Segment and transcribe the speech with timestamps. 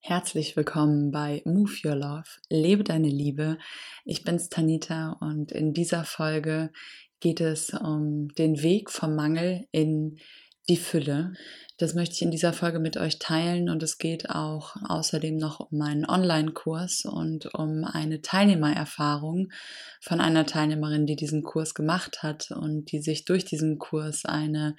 [0.00, 3.58] Herzlich willkommen bei Move Your Love, lebe deine Liebe.
[4.04, 6.70] Ich bin's Tanita und in dieser Folge
[7.20, 10.18] geht es um den Weg vom Mangel in
[10.68, 11.32] die Fülle.
[11.78, 15.60] Das möchte ich in dieser Folge mit euch teilen und es geht auch außerdem noch
[15.60, 19.52] um meinen Online-Kurs und um eine Teilnehmererfahrung
[20.00, 24.74] von einer Teilnehmerin, die diesen Kurs gemacht hat und die sich durch diesen Kurs eine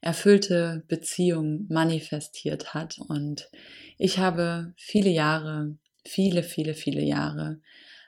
[0.00, 2.98] erfüllte Beziehung manifestiert hat.
[2.98, 3.50] Und
[3.98, 5.76] ich habe viele Jahre,
[6.06, 7.58] viele, viele, viele Jahre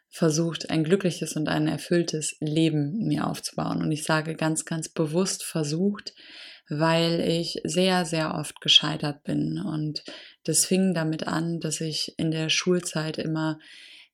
[0.08, 3.82] versucht, ein glückliches und ein erfülltes Leben mir aufzubauen.
[3.82, 6.14] Und ich sage ganz, ganz bewusst versucht,
[6.68, 9.58] weil ich sehr, sehr oft gescheitert bin.
[9.58, 10.04] Und
[10.44, 13.58] das fing damit an, dass ich in der Schulzeit immer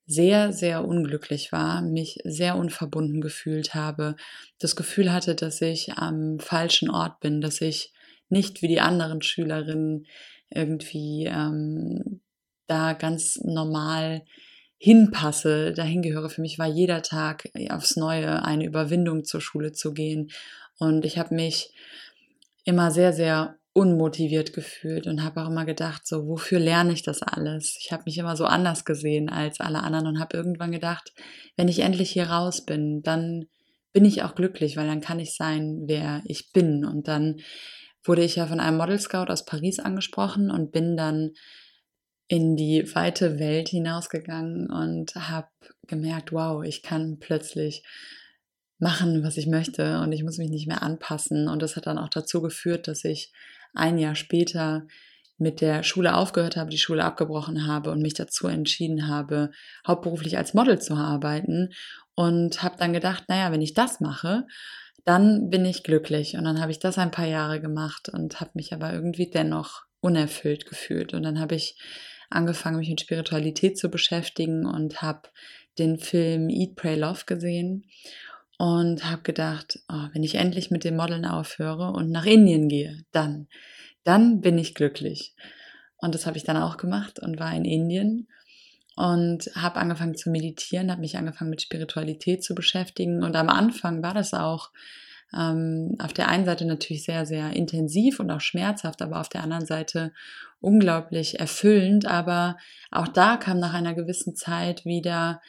[0.07, 4.17] sehr, sehr unglücklich war, mich sehr unverbunden gefühlt habe,
[4.59, 7.93] das Gefühl hatte, dass ich am falschen Ort bin, dass ich
[8.29, 10.07] nicht wie die anderen Schülerinnen
[10.51, 12.21] irgendwie ähm,
[12.67, 14.25] da ganz normal
[14.79, 16.29] hinpasse, dahin gehöre.
[16.29, 20.31] Für mich war jeder Tag aufs Neue eine Überwindung zur Schule zu gehen.
[20.79, 21.73] Und ich habe mich
[22.65, 27.23] immer sehr, sehr unmotiviert gefühlt und habe auch immer gedacht, so, wofür lerne ich das
[27.23, 27.79] alles?
[27.81, 31.13] Ich habe mich immer so anders gesehen als alle anderen und habe irgendwann gedacht,
[31.57, 33.47] wenn ich endlich hier raus bin, dann
[33.93, 36.85] bin ich auch glücklich, weil dann kann ich sein, wer ich bin.
[36.85, 37.37] Und dann
[38.05, 41.33] wurde ich ja von einem Model Scout aus Paris angesprochen und bin dann
[42.29, 45.49] in die weite Welt hinausgegangen und habe
[45.87, 47.85] gemerkt, wow, ich kann plötzlich
[48.83, 51.49] machen, was ich möchte und ich muss mich nicht mehr anpassen.
[51.49, 53.33] Und das hat dann auch dazu geführt, dass ich
[53.75, 54.87] ein Jahr später
[55.39, 59.53] mit der Schule aufgehört habe, die Schule abgebrochen habe und mich dazu entschieden habe,
[59.87, 61.71] hauptberuflich als Model zu arbeiten
[62.17, 64.47] und habe dann gedacht, naja, wenn ich das mache,
[65.05, 66.37] dann bin ich glücklich.
[66.37, 69.83] Und dann habe ich das ein paar Jahre gemacht und habe mich aber irgendwie dennoch
[70.01, 71.15] unerfüllt gefühlt.
[71.15, 71.81] Und dann habe ich
[72.31, 75.29] angefangen, mich mit Spiritualität zu beschäftigen und habe
[75.79, 77.85] den Film Eat, Pray, Love gesehen
[78.63, 83.05] und habe gedacht, oh, wenn ich endlich mit dem Modeln aufhöre und nach Indien gehe,
[83.11, 83.49] dann,
[84.05, 85.35] dann bin ich glücklich.
[85.97, 88.29] Und das habe ich dann auch gemacht und war in Indien
[88.95, 93.25] und habe angefangen zu meditieren, habe mich angefangen mit Spiritualität zu beschäftigen.
[93.25, 94.71] Und am Anfang war das auch
[95.37, 99.43] ähm, auf der einen Seite natürlich sehr, sehr intensiv und auch schmerzhaft, aber auf der
[99.43, 100.13] anderen Seite
[100.61, 102.07] unglaublich erfüllend.
[102.07, 102.59] Aber
[102.93, 105.41] auch da kam nach einer gewissen Zeit wieder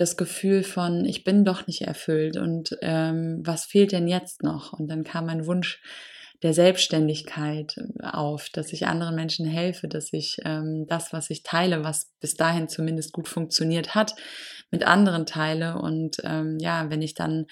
[0.00, 4.72] das Gefühl von, ich bin doch nicht erfüllt und ähm, was fehlt denn jetzt noch?
[4.72, 5.82] Und dann kam mein Wunsch
[6.42, 11.84] der Selbstständigkeit auf, dass ich anderen Menschen helfe, dass ich ähm, das, was ich teile,
[11.84, 14.14] was bis dahin zumindest gut funktioniert hat,
[14.70, 15.76] mit anderen teile.
[15.76, 17.46] Und ähm, ja, wenn ich dann,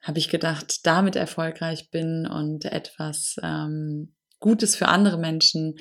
[0.00, 5.76] habe ich gedacht, damit erfolgreich bin und etwas ähm, Gutes für andere Menschen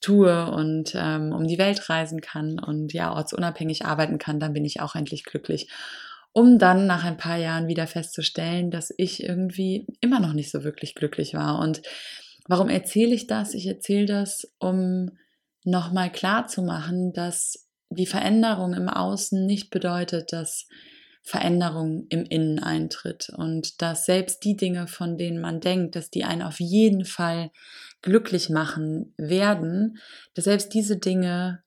[0.00, 4.64] tue und ähm, um die Welt reisen kann und ja, ortsunabhängig arbeiten kann, dann bin
[4.64, 5.68] ich auch endlich glücklich.
[6.32, 10.64] Um dann nach ein paar Jahren wieder festzustellen, dass ich irgendwie immer noch nicht so
[10.64, 11.60] wirklich glücklich war.
[11.60, 11.80] Und
[12.46, 13.54] warum erzähle ich das?
[13.54, 15.10] Ich erzähle das, um
[15.62, 20.66] nochmal klar zu machen, dass die Veränderung im Außen nicht bedeutet, dass
[21.22, 26.24] Veränderung im Innen eintritt und dass selbst die Dinge, von denen man denkt, dass die
[26.24, 27.50] einen auf jeden Fall
[28.04, 29.98] glücklich machen werden,
[30.34, 31.64] dass selbst diese Dinge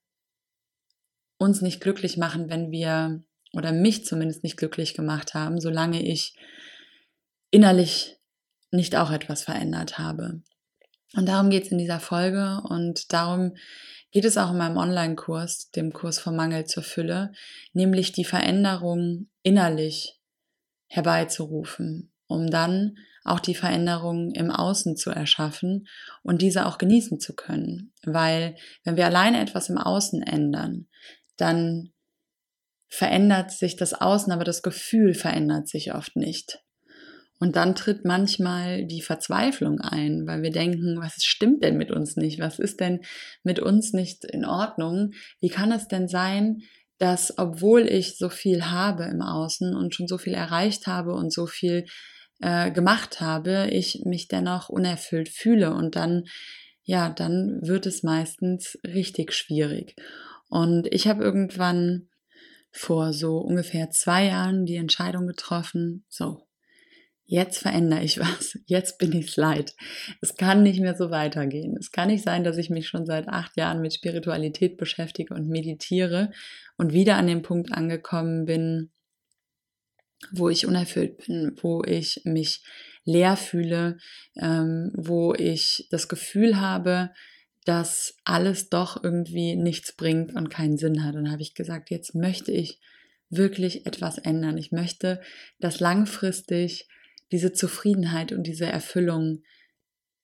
[1.40, 6.38] uns nicht glücklich machen, wenn wir, oder mich zumindest nicht glücklich gemacht haben, solange ich
[7.50, 8.20] innerlich
[8.70, 10.44] nicht auch etwas verändert habe.
[11.16, 13.56] Und darum geht es in dieser Folge und darum
[14.12, 17.31] geht es auch in meinem Online-Kurs, dem Kurs vom Mangel zur Fülle,
[17.74, 20.22] nämlich die Veränderung innerlich
[20.86, 25.88] herbeizurufen, um dann auch die Veränderung im Außen zu erschaffen
[26.24, 27.92] und diese auch genießen zu können.
[28.04, 30.88] Weil wenn wir alleine etwas im Außen ändern,
[31.36, 31.92] dann
[32.88, 36.60] verändert sich das Außen, aber das Gefühl verändert sich oft nicht.
[37.40, 42.16] Und dann tritt manchmal die Verzweiflung ein, weil wir denken, was stimmt denn mit uns
[42.16, 42.40] nicht?
[42.40, 43.02] Was ist denn
[43.44, 45.12] mit uns nicht in Ordnung?
[45.40, 46.64] Wie kann es denn sein,
[46.97, 51.32] dass obwohl ich so viel habe im Außen und schon so viel erreicht habe und
[51.32, 51.85] so viel
[52.39, 56.25] äh, gemacht habe, ich mich dennoch unerfüllt fühle und dann,
[56.84, 59.95] ja, dann wird es meistens richtig schwierig.
[60.49, 62.09] Und ich habe irgendwann
[62.72, 66.47] vor so ungefähr zwei Jahren die Entscheidung getroffen, so,
[67.25, 69.75] jetzt verändere ich was, jetzt bin ich's leid.
[70.22, 71.75] Es kann nicht mehr so weitergehen.
[71.78, 75.49] Es kann nicht sein, dass ich mich schon seit acht Jahren mit Spiritualität beschäftige und
[75.49, 76.31] meditiere
[76.78, 78.91] und wieder an dem Punkt angekommen bin,
[80.31, 82.64] wo ich unerfüllt bin, wo ich mich
[83.03, 83.97] leer fühle,
[84.35, 87.11] ähm, wo ich das Gefühl habe,
[87.66, 91.16] dass alles doch irgendwie nichts bringt und keinen Sinn hat.
[91.16, 92.79] Und dann habe ich gesagt, jetzt möchte ich
[93.29, 94.58] wirklich etwas ändern.
[94.58, 95.22] Ich möchte,
[95.59, 96.87] dass langfristig
[97.31, 99.43] diese Zufriedenheit und diese Erfüllung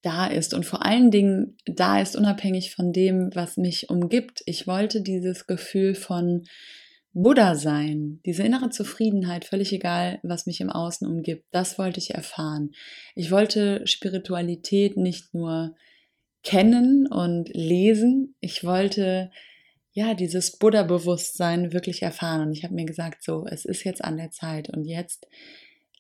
[0.01, 4.43] da ist und vor allen Dingen da ist unabhängig von dem, was mich umgibt.
[4.45, 6.43] Ich wollte dieses Gefühl von
[7.13, 12.15] Buddha sein, diese innere Zufriedenheit, völlig egal, was mich im Außen umgibt, das wollte ich
[12.15, 12.71] erfahren.
[13.15, 15.75] Ich wollte Spiritualität nicht nur
[16.43, 19.31] kennen und lesen, ich wollte
[19.93, 22.47] ja dieses Buddha-Bewusstsein wirklich erfahren.
[22.47, 25.27] Und ich habe mir gesagt, so, es ist jetzt an der Zeit und jetzt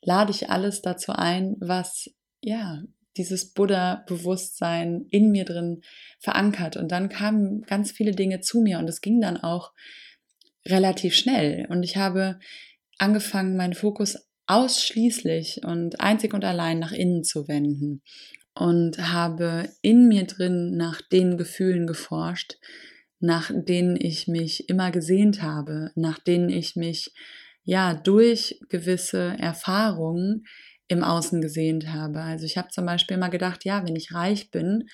[0.01, 2.09] lade ich alles dazu ein, was
[2.41, 2.83] ja
[3.17, 5.81] dieses Buddha-Bewusstsein in mir drin
[6.19, 6.75] verankert.
[6.75, 9.71] Und dann kamen ganz viele Dinge zu mir und es ging dann auch
[10.67, 11.65] relativ schnell.
[11.69, 12.39] Und ich habe
[12.97, 14.17] angefangen, meinen Fokus
[14.47, 18.01] ausschließlich und einzig und allein nach innen zu wenden
[18.55, 22.57] und habe in mir drin nach den Gefühlen geforscht,
[23.19, 27.13] nach denen ich mich immer gesehnt habe, nach denen ich mich
[27.63, 30.45] ja durch gewisse Erfahrungen
[30.87, 32.21] im Außen gesehnt habe.
[32.21, 34.89] Also ich habe zum Beispiel immer gedacht, ja, wenn ich reich bin,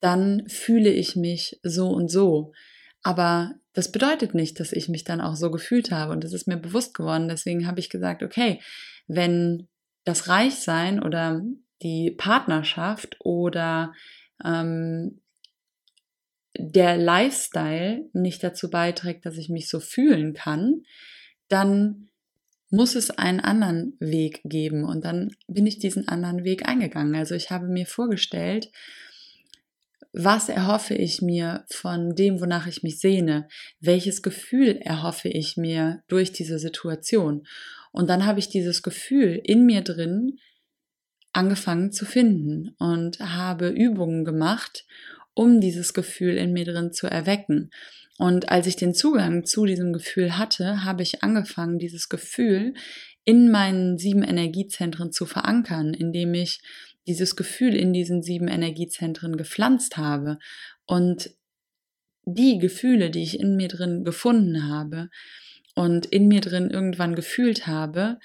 [0.00, 2.52] dann fühle ich mich so und so.
[3.02, 6.48] Aber das bedeutet nicht, dass ich mich dann auch so gefühlt habe und das ist
[6.48, 7.28] mir bewusst geworden.
[7.28, 8.58] Deswegen habe ich gesagt, okay,
[9.06, 9.68] wenn
[10.04, 11.42] das Reichsein oder
[11.82, 13.92] die Partnerschaft oder
[14.42, 15.20] ähm,
[16.58, 20.84] der Lifestyle nicht dazu beiträgt, dass ich mich so fühlen kann,
[21.48, 22.08] dann
[22.70, 24.84] muss es einen anderen Weg geben.
[24.84, 27.14] Und dann bin ich diesen anderen Weg eingegangen.
[27.14, 28.70] Also ich habe mir vorgestellt,
[30.18, 33.48] was erhoffe ich mir von dem, wonach ich mich sehne?
[33.80, 37.46] Welches Gefühl erhoffe ich mir durch diese Situation?
[37.92, 40.38] Und dann habe ich dieses Gefühl in mir drin
[41.34, 44.86] angefangen zu finden und habe Übungen gemacht,
[45.34, 47.70] um dieses Gefühl in mir drin zu erwecken.
[48.16, 52.72] Und als ich den Zugang zu diesem Gefühl hatte, habe ich angefangen, dieses Gefühl
[53.24, 56.62] in meinen sieben Energiezentren zu verankern, indem ich
[57.06, 60.38] dieses Gefühl in diesen sieben Energiezentren gepflanzt habe
[60.86, 61.30] und
[62.24, 65.08] die Gefühle, die ich in mir drin gefunden habe
[65.74, 68.18] und in mir drin irgendwann gefühlt habe,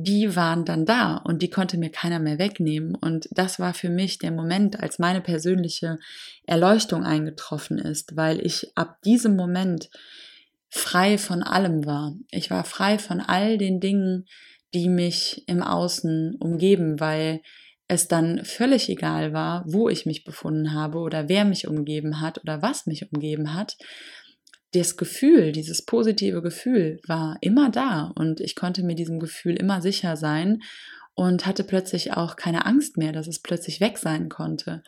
[0.00, 2.94] die waren dann da und die konnte mir keiner mehr wegnehmen.
[2.94, 5.98] Und das war für mich der Moment, als meine persönliche
[6.46, 9.90] Erleuchtung eingetroffen ist, weil ich ab diesem Moment
[10.68, 12.14] frei von allem war.
[12.30, 14.26] Ich war frei von all den Dingen,
[14.72, 17.40] die mich im Außen umgeben, weil
[17.88, 22.38] es dann völlig egal war, wo ich mich befunden habe oder wer mich umgeben hat
[22.38, 23.76] oder was mich umgeben hat,
[24.72, 29.80] das Gefühl, dieses positive Gefühl war immer da und ich konnte mir diesem Gefühl immer
[29.80, 30.60] sicher sein
[31.14, 34.82] und hatte plötzlich auch keine Angst mehr, dass es plötzlich weg sein konnte.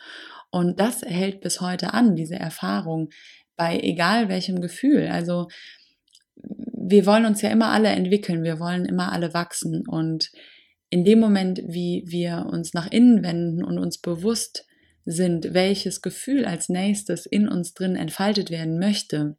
[0.51, 3.09] Und das hält bis heute an, diese Erfahrung,
[3.55, 5.07] bei egal welchem Gefühl.
[5.07, 5.47] Also
[6.35, 10.31] wir wollen uns ja immer alle entwickeln, wir wollen immer alle wachsen und
[10.91, 14.67] in dem Moment, wie wir uns nach innen wenden und uns bewusst
[15.05, 19.35] sind, welches Gefühl als nächstes in uns drin entfaltet werden möchte,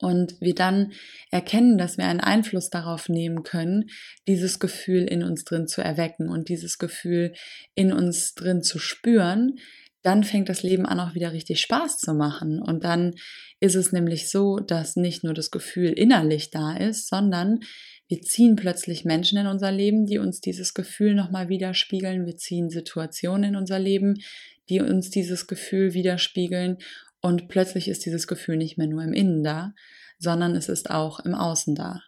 [0.00, 0.92] und wir dann
[1.30, 3.86] erkennen, dass wir einen Einfluss darauf nehmen können,
[4.26, 7.34] dieses Gefühl in uns drin zu erwecken und dieses Gefühl
[7.74, 9.58] in uns drin zu spüren,
[10.02, 12.62] dann fängt das Leben an, auch wieder richtig Spaß zu machen.
[12.62, 13.14] Und dann
[13.58, 17.60] ist es nämlich so, dass nicht nur das Gefühl innerlich da ist, sondern
[18.08, 22.24] wir ziehen plötzlich Menschen in unser Leben, die uns dieses Gefühl nochmal widerspiegeln.
[22.24, 24.22] Wir ziehen Situationen in unser Leben,
[24.70, 26.78] die uns dieses Gefühl widerspiegeln.
[27.20, 29.74] Und plötzlich ist dieses Gefühl nicht mehr nur im Innen da,
[30.18, 32.00] sondern es ist auch im Außen da.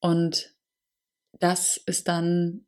[0.00, 0.54] Und
[1.38, 2.66] das ist dann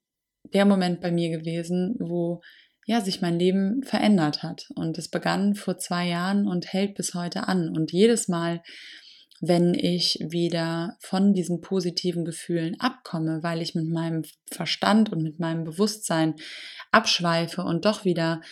[0.53, 2.41] der Moment bei mir gewesen, wo
[2.87, 4.69] ja, sich mein Leben verändert hat.
[4.75, 7.69] Und es begann vor zwei Jahren und hält bis heute an.
[7.69, 8.63] Und jedes Mal,
[9.41, 15.41] wenn ich wieder von diesen positiven Gefühlen abkomme, weil ich mit meinem Verstand und mit
[15.41, 16.35] meinem Bewusstsein
[16.93, 18.43] abschweife und doch wieder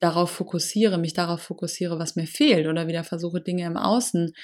[0.00, 4.34] darauf fokussiere, mich darauf fokussiere, was mir fehlt oder wieder versuche, Dinge im Außen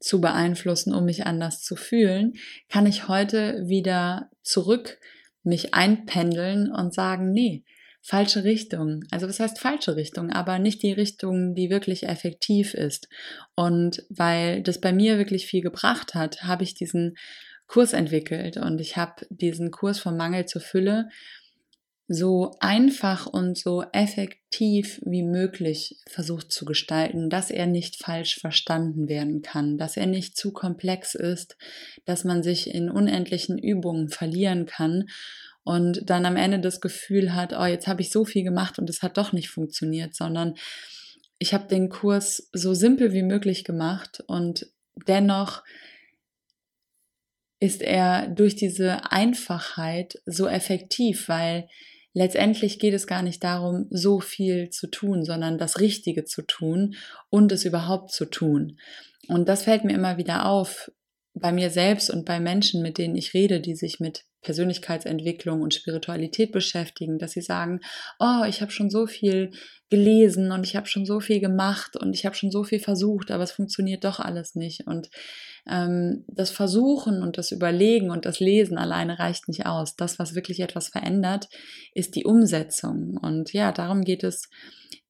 [0.00, 2.34] zu beeinflussen, um mich anders zu fühlen,
[2.68, 4.98] kann ich heute wieder zurück
[5.42, 7.64] mich einpendeln und sagen, nee,
[8.02, 9.04] falsche Richtung.
[9.10, 13.08] Also was heißt falsche Richtung, aber nicht die Richtung, die wirklich effektiv ist.
[13.54, 17.16] Und weil das bei mir wirklich viel gebracht hat, habe ich diesen
[17.66, 21.08] Kurs entwickelt und ich habe diesen Kurs vom Mangel zur Fülle
[22.12, 29.08] so einfach und so effektiv wie möglich versucht zu gestalten, dass er nicht falsch verstanden
[29.08, 31.56] werden kann, dass er nicht zu komplex ist,
[32.06, 35.04] dass man sich in unendlichen Übungen verlieren kann
[35.64, 38.88] und dann am Ende das Gefühl hat, oh, jetzt habe ich so viel gemacht und
[38.88, 40.54] es hat doch nicht funktioniert, sondern
[41.38, 44.66] ich habe den Kurs so simpel wie möglich gemacht und
[45.06, 45.62] dennoch
[47.60, 51.68] ist er durch diese Einfachheit so effektiv, weil
[52.14, 56.96] letztendlich geht es gar nicht darum, so viel zu tun, sondern das Richtige zu tun
[57.28, 58.78] und es überhaupt zu tun.
[59.28, 60.90] Und das fällt mir immer wieder auf
[61.40, 65.74] bei mir selbst und bei Menschen, mit denen ich rede, die sich mit Persönlichkeitsentwicklung und
[65.74, 67.80] Spiritualität beschäftigen, dass sie sagen,
[68.18, 69.50] oh, ich habe schon so viel
[69.90, 73.30] gelesen und ich habe schon so viel gemacht und ich habe schon so viel versucht,
[73.30, 74.86] aber es funktioniert doch alles nicht.
[74.86, 75.10] Und
[75.68, 79.96] ähm, das Versuchen und das Überlegen und das Lesen alleine reicht nicht aus.
[79.96, 81.48] Das, was wirklich etwas verändert,
[81.92, 83.18] ist die Umsetzung.
[83.20, 84.48] Und ja, darum geht es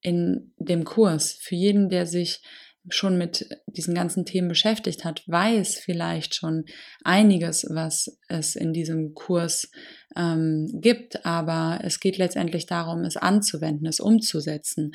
[0.01, 1.33] in dem Kurs.
[1.39, 2.41] Für jeden, der sich
[2.89, 6.65] schon mit diesen ganzen Themen beschäftigt hat, weiß vielleicht schon
[7.03, 9.69] einiges, was es in diesem Kurs
[10.15, 14.93] ähm, gibt, aber es geht letztendlich darum, es anzuwenden, es umzusetzen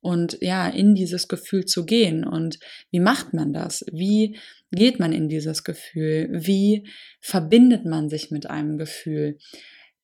[0.00, 2.24] und ja, in dieses Gefühl zu gehen.
[2.24, 2.58] Und
[2.90, 3.84] wie macht man das?
[3.92, 4.38] Wie
[4.70, 6.28] geht man in dieses Gefühl?
[6.32, 6.86] Wie
[7.20, 9.38] verbindet man sich mit einem Gefühl?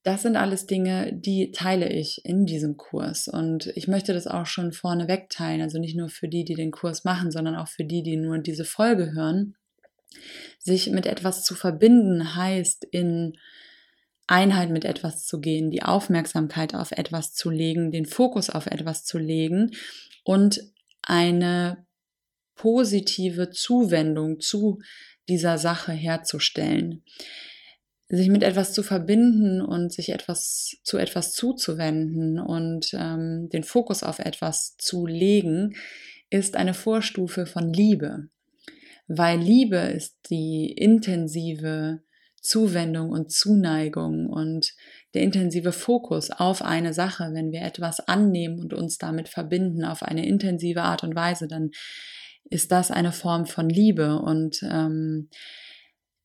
[0.05, 3.27] Das sind alles Dinge, die teile ich in diesem Kurs.
[3.27, 5.63] Und ich möchte das auch schon vorneweg teilen.
[5.63, 8.39] Also nicht nur für die, die den Kurs machen, sondern auch für die, die nur
[8.39, 9.57] diese Folge hören.
[10.59, 13.39] Sich mit etwas zu verbinden heißt, in
[14.27, 19.05] Einheit mit etwas zu gehen, die Aufmerksamkeit auf etwas zu legen, den Fokus auf etwas
[19.07, 19.71] zu legen
[20.23, 20.61] und
[21.01, 21.87] eine
[22.57, 24.81] positive Zuwendung zu
[25.29, 27.03] dieser Sache herzustellen
[28.09, 34.03] sich mit etwas zu verbinden und sich etwas zu etwas zuzuwenden und ähm, den Fokus
[34.03, 35.75] auf etwas zu legen,
[36.31, 38.29] ist eine Vorstufe von Liebe.
[39.07, 42.03] Weil Liebe ist die intensive
[42.41, 44.75] Zuwendung und Zuneigung und
[45.15, 50.03] der intensive Fokus auf eine Sache, wenn wir etwas annehmen und uns damit verbinden auf
[50.03, 51.71] eine intensive Art und Weise, dann
[52.51, 55.31] ist das eine Form von Liebe und ähm,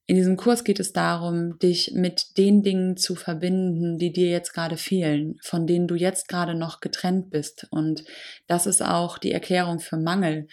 [0.10, 4.56] in diesem Kurs geht es darum, dich mit den Dingen zu verbinden, die dir jetzt
[4.56, 7.68] gerade fehlen, von denen du jetzt gerade noch getrennt bist.
[7.70, 8.04] Und
[8.48, 10.48] das ist auch die Erklärung für Mangel.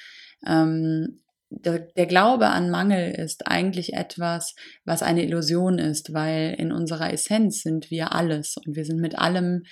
[0.46, 6.70] Ähm, der, der, Glaube an Mangel ist eigentlich etwas, was eine Illusion ist, weil in
[6.70, 9.62] unserer Essenz sind wir alles und wir sind mit allem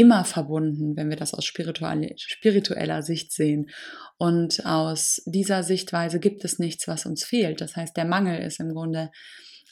[0.00, 3.70] immer verbunden, wenn wir das aus spiritueller Sicht sehen.
[4.16, 7.60] Und aus dieser Sichtweise gibt es nichts, was uns fehlt.
[7.60, 9.10] Das heißt, der Mangel ist im Grunde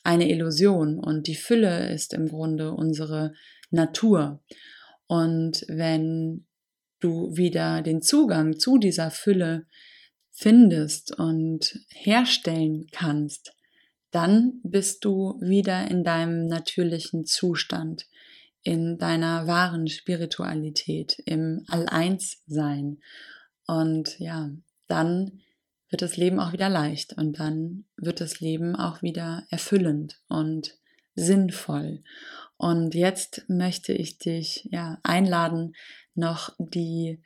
[0.05, 3.33] eine Illusion und die Fülle ist im Grunde unsere
[3.71, 4.43] Natur.
[5.07, 6.47] Und wenn
[7.01, 9.65] du wieder den Zugang zu dieser Fülle
[10.31, 13.55] findest und herstellen kannst,
[14.11, 18.07] dann bist du wieder in deinem natürlichen Zustand
[18.63, 22.99] in deiner wahren Spiritualität, im All-Eins-Sein.
[23.67, 24.51] Und ja,
[24.87, 25.41] dann
[25.91, 30.77] wird das Leben auch wieder leicht und dann wird das Leben auch wieder erfüllend und
[31.15, 32.03] sinnvoll.
[32.57, 35.75] Und jetzt möchte ich dich ja einladen,
[36.15, 37.23] noch die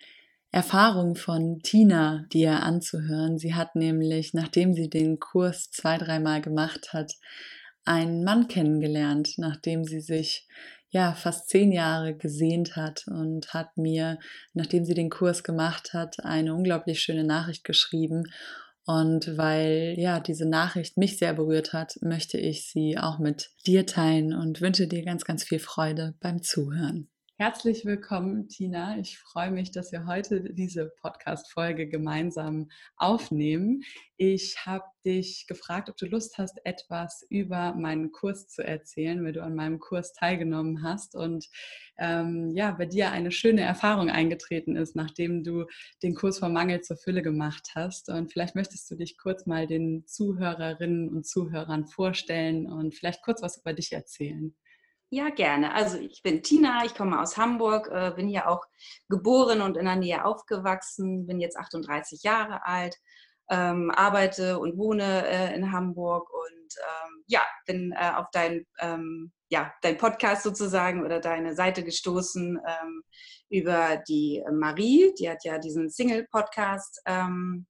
[0.50, 3.38] Erfahrung von Tina dir anzuhören.
[3.38, 7.14] Sie hat nämlich, nachdem sie den Kurs zwei, dreimal gemacht hat,
[7.84, 10.46] einen Mann kennengelernt, nachdem sie sich
[10.92, 14.18] ja fast zehn Jahre gesehnt hat und hat mir,
[14.52, 18.24] nachdem sie den Kurs gemacht hat, eine unglaublich schöne Nachricht geschrieben.
[18.84, 23.86] Und weil ja diese Nachricht mich sehr berührt hat, möchte ich sie auch mit dir
[23.86, 27.08] teilen und wünsche dir ganz, ganz viel Freude beim Zuhören.
[27.38, 28.98] Herzlich willkommen, Tina.
[28.98, 33.82] Ich freue mich, dass wir heute diese Podcast-Folge gemeinsam aufnehmen.
[34.16, 39.32] Ich habe dich gefragt, ob du Lust hast, etwas über meinen Kurs zu erzählen, weil
[39.32, 41.48] du an meinem Kurs teilgenommen hast und
[41.98, 45.64] ähm, ja, bei dir eine schöne Erfahrung eingetreten ist, nachdem du
[46.02, 48.10] den Kurs vom Mangel zur Fülle gemacht hast.
[48.10, 53.42] Und vielleicht möchtest du dich kurz mal den Zuhörerinnen und Zuhörern vorstellen und vielleicht kurz
[53.42, 54.54] was über dich erzählen.
[55.14, 55.74] Ja, gerne.
[55.74, 58.64] Also ich bin Tina, ich komme aus Hamburg, äh, bin hier auch
[59.10, 62.96] geboren und in der Nähe aufgewachsen, bin jetzt 38 Jahre alt,
[63.50, 69.32] ähm, arbeite und wohne äh, in Hamburg und ähm, ja, bin äh, auf dein, ähm,
[69.50, 73.02] ja, dein Podcast sozusagen oder deine Seite gestoßen ähm,
[73.50, 77.66] über die Marie, die hat ja diesen Single-Podcast ähm,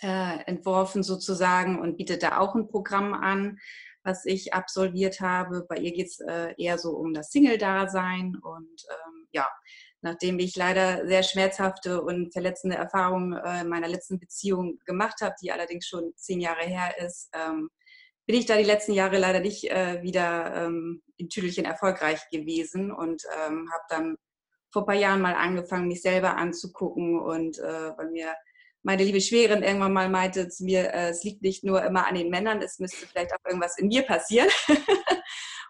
[0.00, 3.58] äh, entworfen sozusagen und bietet da auch ein Programm an
[4.02, 5.66] was ich absolviert habe.
[5.68, 9.48] Bei ihr geht es äh, eher so um das Single-Dasein und ähm, ja,
[10.02, 15.34] nachdem ich leider sehr schmerzhafte und verletzende Erfahrungen äh, in meiner letzten Beziehung gemacht habe,
[15.42, 17.68] die allerdings schon zehn Jahre her ist, ähm,
[18.26, 22.92] bin ich da die letzten Jahre leider nicht äh, wieder ähm, in Tüdelchen erfolgreich gewesen
[22.92, 24.16] und ähm, habe dann
[24.72, 28.32] vor ein paar Jahren mal angefangen, mich selber anzugucken und äh, weil mir
[28.82, 32.14] meine liebe Schwägerin irgendwann mal meinte zu mir, äh, es liegt nicht nur immer an
[32.14, 34.48] den Männern, es müsste vielleicht auch irgendwas in mir passieren.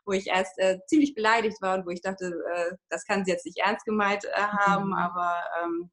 [0.05, 3.31] wo ich erst äh, ziemlich beleidigt war und wo ich dachte, äh, das kann sie
[3.31, 4.95] jetzt nicht ernst gemeint äh, haben, mhm.
[4.95, 5.91] aber ähm,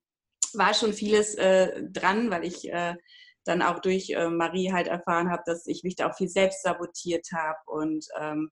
[0.53, 2.95] war schon vieles äh, dran, weil ich äh,
[3.43, 7.27] dann auch durch Marie halt erfahren habe, dass ich mich da auch viel selbst sabotiert
[7.33, 8.51] habe und ähm,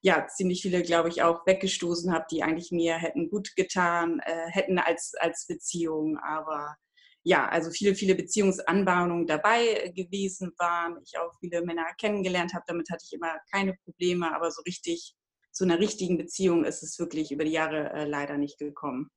[0.00, 4.78] ja, ziemlich viele, glaube ich, auch weggestoßen habe, die eigentlich mir hätten gut getan, hätten
[4.78, 6.74] als, als Beziehung, aber
[7.22, 10.96] ja, also viele, viele Beziehungsanbahnungen dabei gewesen waren.
[11.04, 12.64] Ich auch viele Männer kennengelernt habe.
[12.66, 15.14] Damit hatte ich immer keine Probleme, aber so richtig
[15.52, 19.10] zu einer richtigen Beziehung ist es wirklich über die Jahre äh, leider nicht gekommen.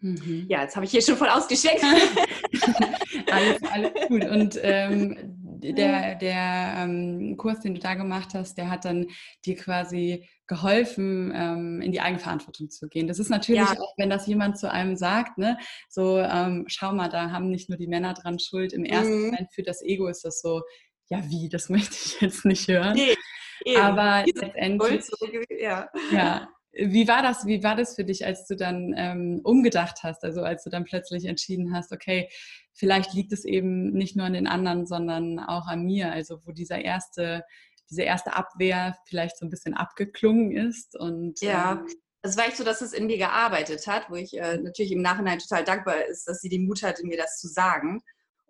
[0.00, 0.46] Mhm.
[0.48, 1.82] Ja, jetzt habe ich hier schon voll ausgeschenkt.
[3.30, 4.24] alles, alles gut.
[4.24, 9.06] Und ähm, der, der ähm, Kurs, den du da gemacht hast, der hat dann
[9.44, 13.08] dir quasi geholfen, ähm, in die Eigenverantwortung zu gehen.
[13.08, 13.80] Das ist natürlich ja.
[13.80, 17.70] auch, wenn das jemand zu einem sagt, ne, so, ähm, schau mal, da haben nicht
[17.70, 18.72] nur die Männer dran Schuld.
[18.72, 19.24] Im ersten mhm.
[19.26, 20.62] Moment für das Ego ist das so,
[21.08, 22.94] ja, wie, das möchte ich jetzt nicht hören.
[22.94, 25.16] Nee, Aber letztendlich, so,
[25.58, 25.88] ja.
[26.12, 26.48] ja.
[26.76, 27.46] Wie war das?
[27.46, 30.24] Wie war das für dich, als du dann ähm, umgedacht hast?
[30.24, 32.28] Also als du dann plötzlich entschieden hast, okay,
[32.72, 36.12] vielleicht liegt es eben nicht nur an den anderen, sondern auch an mir.
[36.12, 37.44] Also wo dieser erste
[37.90, 40.96] diese erste Abwehr vielleicht so ein bisschen abgeklungen ist.
[40.96, 41.86] Und, ja, ähm,
[42.22, 45.02] es war echt so, dass es in mir gearbeitet hat, wo ich äh, natürlich im
[45.02, 48.00] Nachhinein total dankbar ist, dass sie den Mut hatte, mir das zu sagen.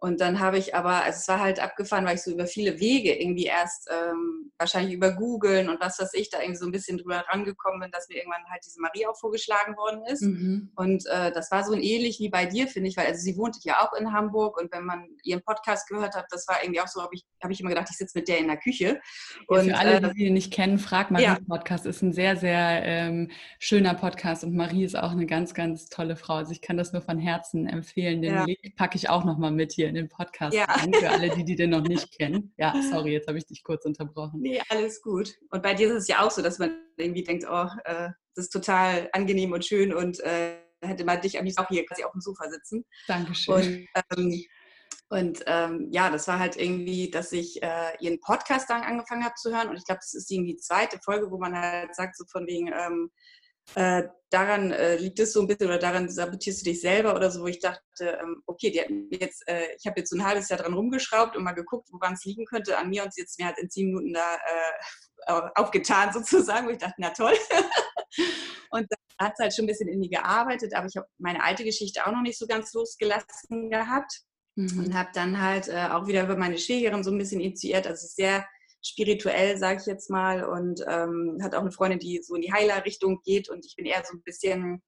[0.04, 2.78] Und dann habe ich aber, also es war halt abgefahren, weil ich so über viele
[2.78, 6.72] Wege irgendwie erst ähm, wahrscheinlich über Googeln und was weiß ich, da irgendwie so ein
[6.72, 10.20] bisschen drüber rangekommen bin, dass mir irgendwann halt diese Marie auch vorgeschlagen worden ist.
[10.20, 10.70] Mhm.
[10.76, 13.60] Und äh, das war so ähnlich wie bei dir, finde ich, weil also sie wohnte
[13.62, 16.88] ja auch in Hamburg und wenn man ihren Podcast gehört hat, das war irgendwie auch
[16.88, 19.00] so, habe ich, hab ich immer gedacht, ich sitze mit der in der Küche.
[19.46, 21.38] Und, ja, für alle, äh, die ihn nicht kennen, Frag Marie ja.
[21.48, 25.88] Podcast ist ein sehr, sehr ähm, schöner Podcast und Marie ist auch eine ganz, ganz
[25.88, 26.34] tolle Frau.
[26.34, 28.20] Also ich kann das nur von Herzen empfehlen.
[28.20, 28.44] Den ja.
[28.44, 30.64] Link packe ich auch nochmal mit hier in den Podcast ja.
[30.64, 32.52] rein, für alle, die, die den noch nicht kennen.
[32.56, 34.40] Ja, sorry, jetzt habe ich dich kurz unterbrochen.
[34.40, 35.34] Nee, alles gut.
[35.50, 38.46] Und bei dir ist es ja auch so, dass man irgendwie denkt, oh, äh, das
[38.46, 42.04] ist total angenehm und schön und äh, hätte man dich am liebsten auch hier quasi
[42.04, 42.84] auf dem Sofa sitzen.
[43.06, 43.54] Dankeschön.
[43.54, 44.44] Und, ähm,
[45.08, 49.34] und ähm, ja, das war halt irgendwie, dass ich äh, ihren Podcast dann angefangen habe
[49.36, 49.68] zu hören.
[49.68, 52.46] Und ich glaube, das ist irgendwie die zweite Folge, wo man halt sagt, so von
[52.46, 53.10] wegen, ähm,
[53.74, 57.30] äh, daran äh, liegt es so ein bisschen oder daran sabotierst du dich selber oder
[57.30, 60.48] so, wo ich dachte, ähm, okay, die jetzt, äh, ich habe jetzt so ein halbes
[60.48, 63.38] Jahr dran rumgeschraubt und mal geguckt, woran es liegen könnte an mir und sie jetzt
[63.38, 67.34] mir halt in zehn Minuten da äh, aufgetan sozusagen, wo ich dachte, na toll.
[68.70, 71.42] und dann hat es halt schon ein bisschen in mir gearbeitet, aber ich habe meine
[71.42, 74.22] alte Geschichte auch noch nicht so ganz losgelassen gehabt.
[74.56, 74.78] Mhm.
[74.78, 77.86] Und habe dann halt äh, auch wieder über meine Schwägerin so ein bisschen initiiert.
[77.86, 78.46] Also sehr
[78.84, 82.52] spirituell, sage ich jetzt mal, und ähm, hat auch eine Freundin, die so in die
[82.52, 84.82] Heiler-Richtung geht und ich bin eher so ein bisschen,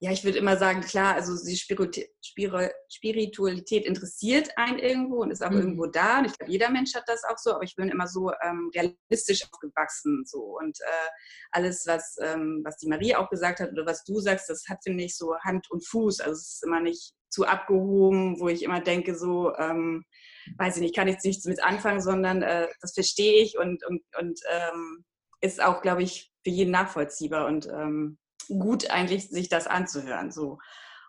[0.00, 5.50] ja, ich würde immer sagen, klar, also die Spiritualität interessiert einen irgendwo und ist auch
[5.50, 5.60] mhm.
[5.60, 8.06] irgendwo da und ich glaube, jeder Mensch hat das auch so, aber ich bin immer
[8.06, 11.08] so ähm, realistisch aufgewachsen so und äh,
[11.52, 14.82] alles, was, ähm, was die Marie auch gesagt hat oder was du sagst, das hat,
[14.82, 18.62] finde ich, so Hand und Fuß, also es ist immer nicht zu abgehoben, wo ich
[18.62, 20.04] immer denke, so, ähm,
[20.56, 24.02] weiß ich nicht, kann jetzt nichts mit anfangen, sondern äh, das verstehe ich und, und,
[24.18, 25.04] und ähm,
[25.40, 30.30] ist auch, glaube ich, für jeden nachvollziehbar und ähm, gut eigentlich, sich das anzuhören.
[30.30, 30.58] So.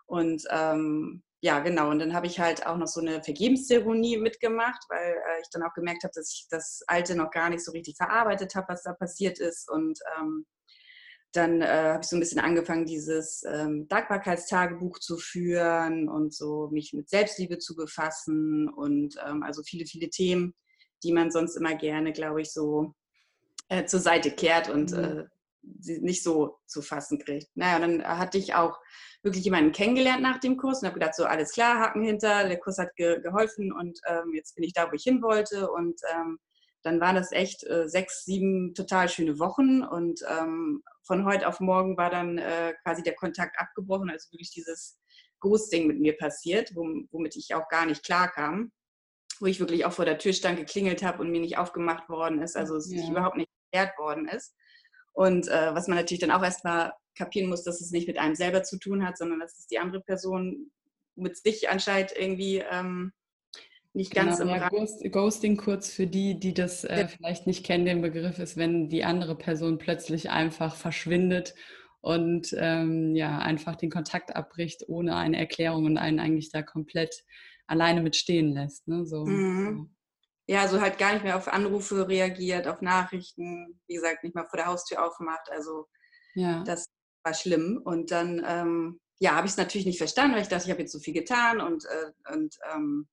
[0.06, 1.90] Und ähm, ja, genau.
[1.90, 5.62] Und dann habe ich halt auch noch so eine Vergebenszeremonie mitgemacht, weil äh, ich dann
[5.62, 8.82] auch gemerkt habe, dass ich das Alte noch gar nicht so richtig verarbeitet habe, was
[8.82, 9.70] da passiert ist.
[9.70, 10.46] Und ähm,
[11.36, 16.68] dann äh, habe ich so ein bisschen angefangen, dieses ähm, Dankbarkeitstagebuch zu führen und so
[16.72, 20.54] mich mit Selbstliebe zu befassen und ähm, also viele, viele Themen,
[21.02, 22.94] die man sonst immer gerne, glaube ich, so
[23.68, 24.98] äh, zur Seite kehrt und mhm.
[24.98, 25.24] äh,
[25.80, 27.48] sie nicht so zu fassen kriegt.
[27.54, 28.78] Naja, und dann hatte ich auch
[29.22, 32.58] wirklich jemanden kennengelernt nach dem Kurs und habe gedacht, so alles klar, Haken hinter, der
[32.58, 36.00] Kurs hat ge geholfen und ähm, jetzt bin ich da, wo ich hin wollte und
[36.14, 36.38] ähm,
[36.84, 41.58] dann waren das echt äh, sechs, sieben total schöne Wochen und ähm, von heute auf
[41.60, 44.98] morgen war dann äh, quasi der Kontakt abgebrochen, also wirklich dieses
[45.40, 48.70] Ghosting mit mir passiert, womit ich auch gar nicht klar kam,
[49.40, 52.40] wo ich wirklich auch vor der Tür stand, geklingelt habe und mir nicht aufgemacht worden
[52.40, 53.00] ist, also es ja.
[53.00, 54.54] sich überhaupt nicht geklärt worden ist.
[55.12, 58.34] Und äh, was man natürlich dann auch erstmal kapieren muss, dass es nicht mit einem
[58.34, 60.70] selber zu tun hat, sondern dass es die andere Person
[61.14, 63.12] mit sich anscheinend irgendwie ähm,
[63.94, 67.64] nicht ganz genau, im ja, Ghost, Ghosting kurz für die, die das äh, vielleicht nicht
[67.64, 71.54] kennen, den Begriff ist, wenn die andere Person plötzlich einfach verschwindet
[72.00, 77.24] und ähm, ja, einfach den Kontakt abbricht ohne eine Erklärung und einen eigentlich da komplett
[77.68, 78.86] alleine mit stehen lässt.
[78.88, 79.06] Ne?
[79.06, 79.94] So, mhm.
[80.46, 84.44] Ja, so halt gar nicht mehr auf Anrufe reagiert, auf Nachrichten, wie gesagt, nicht mal
[84.44, 85.48] vor der Haustür aufmacht.
[85.50, 85.86] Also
[86.34, 86.62] ja.
[86.64, 86.90] das
[87.22, 87.80] war schlimm.
[87.82, 90.82] Und dann, ähm, ja, habe ich es natürlich nicht verstanden, weil ich dachte, ich habe
[90.82, 93.08] jetzt so viel getan und, äh, und ähm,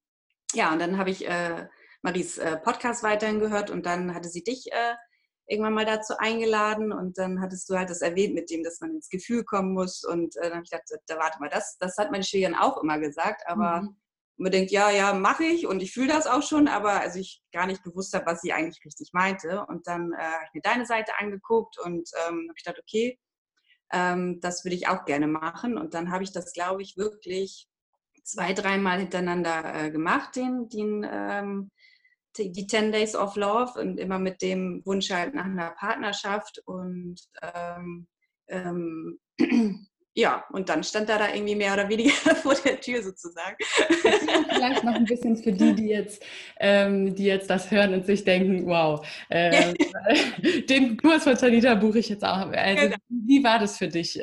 [0.54, 1.68] ja, und dann habe ich äh,
[2.02, 4.96] Maries äh, Podcast weiterhin gehört und dann hatte sie dich äh,
[5.48, 8.96] irgendwann mal dazu eingeladen und dann hattest du halt das erwähnt mit dem, dass man
[8.96, 11.98] ins Gefühl kommen muss und äh, dann habe ich gedacht, da warte mal, das, das
[11.98, 13.98] hat meine Schwägerin auch immer gesagt, aber mhm.
[14.38, 17.44] man denkt, ja, ja, mache ich und ich fühle das auch schon, aber also ich
[17.52, 20.62] gar nicht gewusst habe, was sie eigentlich richtig meinte und dann äh, habe ich mir
[20.62, 23.20] deine Seite angeguckt und ähm, habe ich gedacht, okay,
[23.92, 27.68] ähm, das würde ich auch gerne machen und dann habe ich das, glaube ich, wirklich
[28.24, 31.72] zwei, dreimal hintereinander äh, gemacht, den, den ähm,
[32.38, 37.18] die 10 Days of Love und immer mit dem Wunsch halt nach einer Partnerschaft und
[37.42, 38.08] ähm,
[38.48, 39.20] ähm,
[40.14, 43.56] ja, und dann stand er da irgendwie mehr oder weniger vor der Tür sozusagen.
[44.50, 46.24] Vielleicht noch ein bisschen für die, die jetzt,
[46.60, 49.74] ähm, die jetzt das hören und sich denken, wow, äh,
[50.70, 52.52] den Kurs von Tanita buche ich jetzt auch.
[52.52, 52.98] Also, genau.
[53.10, 54.20] Wie war das für dich?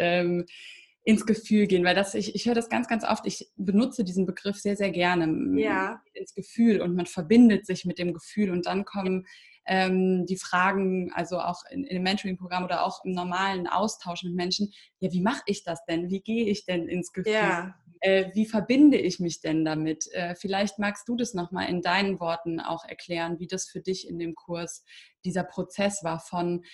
[1.09, 4.27] Ins Gefühl gehen, weil das, ich, ich höre das ganz, ganz oft, ich benutze diesen
[4.27, 6.03] Begriff sehr, sehr gerne, ja.
[6.13, 9.27] ins Gefühl und man verbindet sich mit dem Gefühl und dann kommen
[9.65, 14.35] ähm, die Fragen, also auch in, in dem Mentoring-Programm oder auch im normalen Austausch mit
[14.35, 16.11] Menschen, ja, wie mache ich das denn?
[16.11, 17.33] Wie gehe ich denn ins Gefühl?
[17.33, 17.75] Ja.
[18.01, 20.13] Äh, wie verbinde ich mich denn damit?
[20.13, 24.07] Äh, vielleicht magst du das nochmal in deinen Worten auch erklären, wie das für dich
[24.07, 24.85] in dem Kurs
[25.25, 26.65] dieser Prozess war von,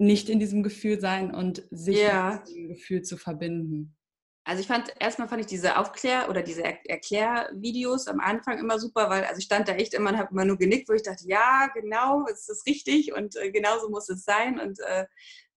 [0.00, 2.36] nicht in diesem Gefühl sein und sich ja.
[2.38, 3.96] mit diesem Gefühl zu verbinden.
[4.44, 8.78] Also ich fand, erstmal fand ich diese Aufklär- oder diese er Erklärvideos am Anfang immer
[8.80, 11.02] super, weil also ich stand da echt immer und habe immer nur genickt, wo ich
[11.02, 15.04] dachte, ja, genau, es ist richtig und äh, genauso muss es sein und äh,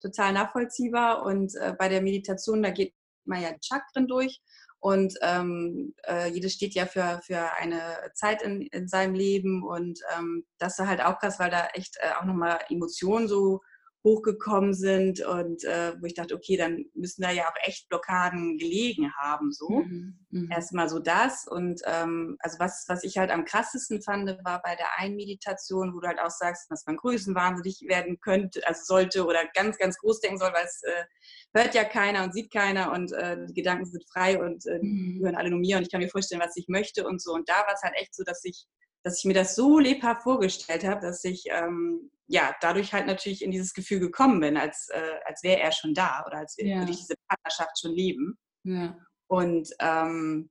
[0.02, 1.24] total nachvollziehbar.
[1.24, 4.42] Und äh, bei der Meditation, da geht man ja Chakren durch
[4.78, 7.80] und ähm, äh, jedes steht ja für, für eine
[8.12, 11.96] Zeit in, in seinem Leben und ähm, das ist halt auch krass, weil da echt
[12.00, 13.62] äh, auch nochmal Emotionen so
[14.04, 18.58] hochgekommen sind und äh, wo ich dachte, okay, dann müssen da ja auch echt Blockaden
[18.58, 19.50] gelegen haben.
[19.50, 20.18] So mhm.
[20.30, 20.50] mhm.
[20.50, 24.76] erstmal so das und ähm, also was was ich halt am krassesten fand, war bei
[24.76, 29.24] der einen Meditation, wo du halt auch sagst, dass man größenwahnsinnig werden könnte, also sollte
[29.24, 31.04] oder ganz ganz groß denken soll, weil es äh,
[31.58, 35.20] hört ja keiner und sieht keiner und äh, die Gedanken sind frei und äh, mhm.
[35.22, 37.48] hören alle nur mir und ich kann mir vorstellen, was ich möchte und so und
[37.48, 38.66] da war es halt echt so, dass ich
[39.04, 43.44] dass ich mir das so lebhaft vorgestellt habe, dass ich ähm, ja dadurch halt natürlich
[43.44, 46.78] in dieses Gefühl gekommen bin, als, äh, als wäre er schon da oder als ja.
[46.78, 48.38] würde ich diese Partnerschaft schon leben.
[48.64, 48.96] Ja.
[49.26, 50.50] Und ähm,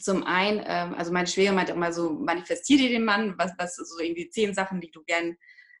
[0.00, 3.76] zum einen, ähm, also meine Schwägerin meinte immer so, manifestier dir den Mann, was, was
[3.76, 5.36] so irgendwie zehn Sachen, die du gern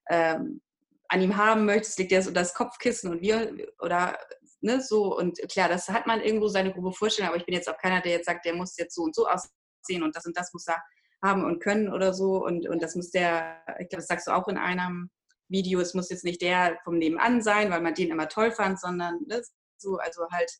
[0.08, 0.60] ähm,
[1.08, 4.18] an ihm haben möchtest, legt er so das Kopfkissen und wir oder
[4.60, 7.68] ne, so und klar, das hat man irgendwo seine grobe Vorstellung, aber ich bin jetzt
[7.68, 10.36] auch keiner, der jetzt sagt, der muss jetzt so und so aussehen und das und
[10.36, 10.82] das muss er
[11.24, 12.44] haben und können oder so.
[12.44, 15.10] Und, und das muss der, ich glaube, das sagst du auch in einem
[15.48, 18.78] Video, es muss jetzt nicht der vom Nebenan sein, weil man den immer toll fand,
[18.78, 19.42] sondern ne,
[19.76, 20.50] so, also halt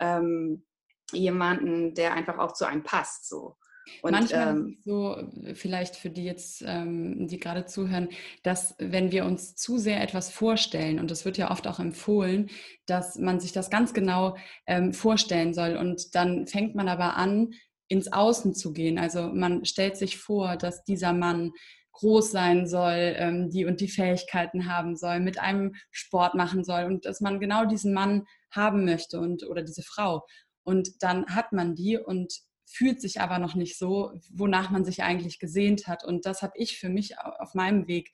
[0.00, 0.66] ähm,
[1.12, 3.28] jemanden, der einfach auch zu einem passt.
[3.28, 3.56] So.
[4.02, 5.16] Und, Manchmal ähm, so,
[5.54, 8.08] vielleicht für die jetzt, ähm, die gerade zuhören,
[8.42, 12.50] dass wenn wir uns zu sehr etwas vorstellen, und das wird ja oft auch empfohlen,
[12.86, 15.76] dass man sich das ganz genau ähm, vorstellen soll.
[15.76, 17.54] Und dann fängt man aber an,
[17.88, 18.98] ins Außen zu gehen.
[18.98, 21.52] Also man stellt sich vor, dass dieser Mann
[21.92, 26.84] groß sein soll, ähm, die und die Fähigkeiten haben soll, mit einem Sport machen soll
[26.84, 30.24] und dass man genau diesen Mann haben möchte und oder diese Frau.
[30.62, 32.32] Und dann hat man die und
[32.66, 36.04] fühlt sich aber noch nicht so, wonach man sich eigentlich gesehnt hat.
[36.04, 38.10] Und das habe ich für mich auf meinem Weg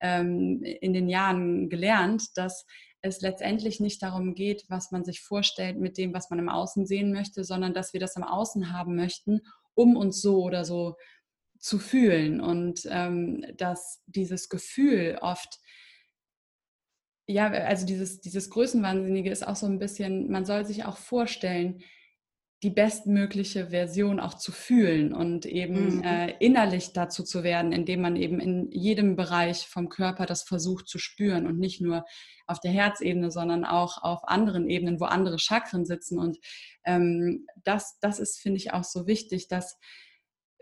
[0.00, 2.64] ähm, in den Jahren gelernt, dass
[3.02, 6.86] es letztendlich nicht darum geht, was man sich vorstellt mit dem, was man im Außen
[6.86, 9.40] sehen möchte, sondern dass wir das im Außen haben möchten,
[9.74, 10.96] um uns so oder so
[11.58, 12.40] zu fühlen.
[12.40, 15.58] Und ähm, dass dieses Gefühl oft,
[17.26, 21.82] ja, also dieses, dieses Größenwahnsinnige ist auch so ein bisschen, man soll sich auch vorstellen,
[22.62, 26.02] die bestmögliche Version auch zu fühlen und eben mhm.
[26.04, 30.86] äh, innerlich dazu zu werden, indem man eben in jedem Bereich vom Körper das versucht
[30.86, 32.04] zu spüren und nicht nur
[32.46, 36.18] auf der Herzebene, sondern auch auf anderen Ebenen, wo andere Chakren sitzen.
[36.18, 36.38] Und
[36.84, 39.78] ähm, das, das ist, finde ich, auch so wichtig, dass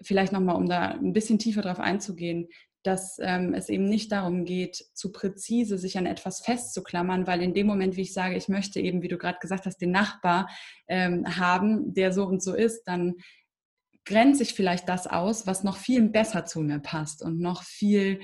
[0.00, 2.48] vielleicht nochmal, um da ein bisschen tiefer drauf einzugehen,
[2.82, 7.54] dass ähm, es eben nicht darum geht, zu präzise sich an etwas festzuklammern, weil in
[7.54, 10.48] dem Moment, wie ich sage, ich möchte eben, wie du gerade gesagt hast, den Nachbar
[10.86, 13.16] ähm, haben, der so und so ist, dann
[14.04, 18.20] grenze ich vielleicht das aus, was noch viel besser zu mir passt und noch viel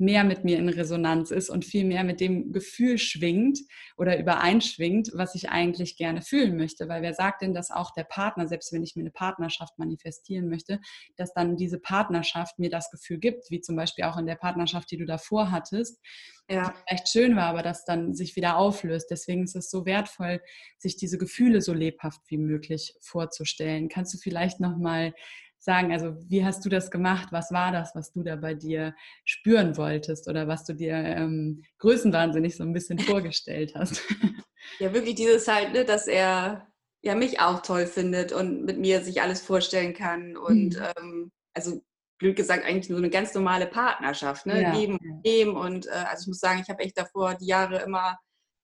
[0.00, 3.58] mehr mit mir in Resonanz ist und viel mehr mit dem Gefühl schwingt
[3.96, 6.88] oder übereinschwingt, was ich eigentlich gerne fühlen möchte.
[6.88, 10.48] Weil wer sagt denn, dass auch der Partner, selbst wenn ich mir eine Partnerschaft manifestieren
[10.48, 10.80] möchte,
[11.16, 14.90] dass dann diese Partnerschaft mir das Gefühl gibt, wie zum Beispiel auch in der Partnerschaft,
[14.90, 16.00] die du davor hattest,
[16.48, 16.68] ja.
[16.68, 19.10] die vielleicht schön war, aber das dann sich wieder auflöst.
[19.10, 20.40] Deswegen ist es so wertvoll,
[20.78, 23.88] sich diese Gefühle so lebhaft wie möglich vorzustellen.
[23.88, 25.14] Kannst du vielleicht nochmal
[25.58, 27.28] sagen, also wie hast du das gemacht?
[27.30, 28.94] Was war das, was du da bei dir
[29.24, 34.02] spüren wolltest oder was du dir ähm, größenwahnsinnig so ein bisschen vorgestellt hast?
[34.80, 36.66] Ja, wirklich dieses halt, ne, dass er
[37.00, 40.82] ja mich auch toll findet und mit mir sich alles vorstellen kann und mhm.
[40.98, 41.80] ähm, also
[42.18, 44.62] blöd gesagt eigentlich nur eine ganz normale Partnerschaft, ne?
[44.62, 44.72] Ja.
[44.72, 47.80] Geben und geben und äh, also ich muss sagen, ich habe echt davor die Jahre
[47.82, 48.18] immer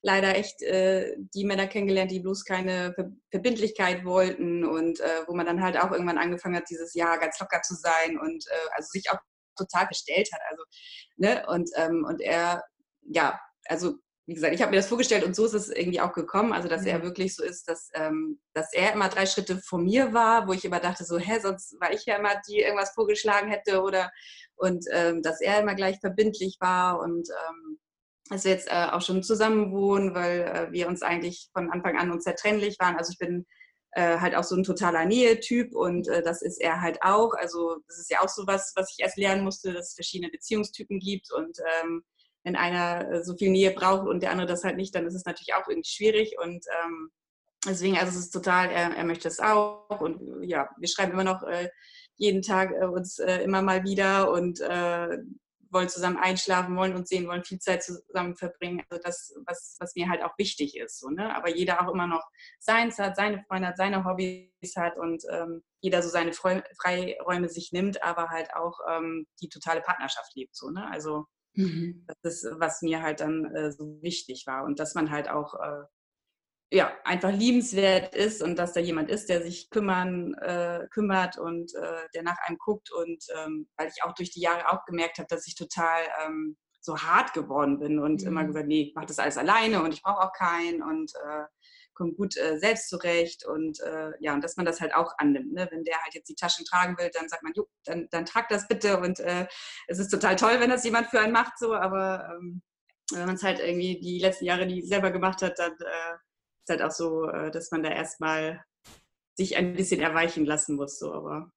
[0.05, 5.35] leider echt äh, die Männer kennengelernt, die bloß keine Ver Verbindlichkeit wollten und äh, wo
[5.35, 8.69] man dann halt auch irgendwann angefangen hat, dieses Jahr ganz locker zu sein und äh,
[8.77, 9.19] also sich auch
[9.57, 10.41] total gestellt hat.
[10.51, 10.63] Also,
[11.17, 11.45] ne?
[11.49, 12.63] Und, ähm, und er,
[13.03, 13.95] ja, also
[14.27, 16.69] wie gesagt, ich habe mir das vorgestellt und so ist es irgendwie auch gekommen, also
[16.69, 20.49] dass er wirklich so ist, dass, ähm, dass er immer drei Schritte vor mir war,
[20.49, 23.83] wo ich immer dachte, so, hä, sonst war ich ja immer, die irgendwas vorgeschlagen hätte
[23.83, 24.11] oder
[24.57, 27.79] und ähm, dass er immer gleich verbindlich war und ähm,
[28.31, 31.97] dass wir jetzt äh, auch schon zusammen wohnen, weil äh, wir uns eigentlich von Anfang
[31.99, 32.97] an unzertrennlich waren.
[32.97, 33.47] Also ich bin
[33.93, 37.33] äh, halt auch so ein totaler Nähe-Typ und äh, das ist er halt auch.
[37.35, 40.31] Also das ist ja auch so was, was ich erst lernen musste, dass es verschiedene
[40.31, 42.03] Beziehungstypen gibt und ähm,
[42.43, 45.15] wenn einer äh, so viel Nähe braucht und der andere das halt nicht, dann ist
[45.15, 47.11] es natürlich auch irgendwie schwierig und ähm,
[47.65, 51.25] deswegen, also es ist total, er, er möchte es auch und ja, wir schreiben immer
[51.25, 51.69] noch äh,
[52.17, 54.61] jeden Tag äh, uns immer mal wieder und
[55.75, 58.83] wollen zusammen einschlafen, wollen uns sehen, wollen viel Zeit zusammen verbringen.
[58.89, 61.01] Also das, was, was mir halt auch wichtig ist.
[61.01, 61.35] So, ne?
[61.37, 62.27] Aber jeder auch immer noch
[62.59, 67.73] seins hat, seine Freunde hat, seine Hobbys hat und ähm, jeder so seine Freiräume sich
[67.73, 70.57] nimmt, aber halt auch ähm, die totale Partnerschaft lebt.
[70.57, 70.89] So, ne?
[70.91, 72.07] Also mhm.
[72.23, 74.65] das ist, was mir halt dann äh, so wichtig war.
[74.65, 75.85] Und dass man halt auch äh,
[76.75, 81.73] ja, einfach liebenswert ist und dass da jemand ist, der sich kümmern, äh, kümmert und
[81.75, 82.91] äh, der nach einem guckt.
[82.93, 86.57] Und ähm, weil ich auch durch die Jahre auch gemerkt habe, dass ich total ähm,
[86.81, 88.29] so hart geworden bin und mhm.
[88.29, 91.45] immer gesagt, nee, ich mache das alles alleine und ich brauche auch keinen und äh,
[91.95, 95.53] komme gut äh, selbst zurecht und äh, ja, und dass man das halt auch annimmt.
[95.53, 95.69] Ne?
[95.71, 98.49] Wenn der halt jetzt die Taschen tragen will, dann sagt man, jo, dann, dann trag
[98.49, 99.47] das bitte und äh,
[99.87, 102.63] es ist total toll, wenn das jemand für einen macht, so, aber ähm,
[103.13, 106.17] wenn man es halt irgendwie die letzten Jahre nie selber gemacht hat, dann äh,
[106.65, 108.65] ist halt auch so, äh, dass man da erstmal
[109.37, 110.99] sich ein bisschen erweichen lassen muss.
[110.99, 111.51] So, aber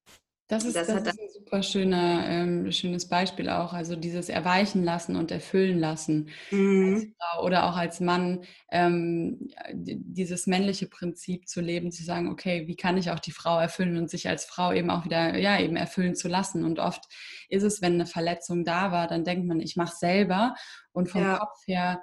[0.50, 3.74] das ist, das, das ist ein super schöner, ähm, schönes Beispiel auch.
[3.74, 6.30] Also dieses Erweichen lassen und erfüllen lassen.
[6.52, 7.14] Mhm.
[7.42, 12.98] oder auch als Mann ähm, dieses männliche Prinzip zu leben, zu sagen, okay, wie kann
[12.98, 16.16] ich auch die Frau erfüllen und sich als Frau eben auch wieder, ja, eben erfüllen
[16.16, 16.64] zu lassen.
[16.64, 17.04] Und oft
[17.50, 20.56] ist es, wenn eine Verletzung da war, dann denkt man, ich mache selber
[20.94, 21.38] und vom ja.
[21.38, 22.02] Kopf her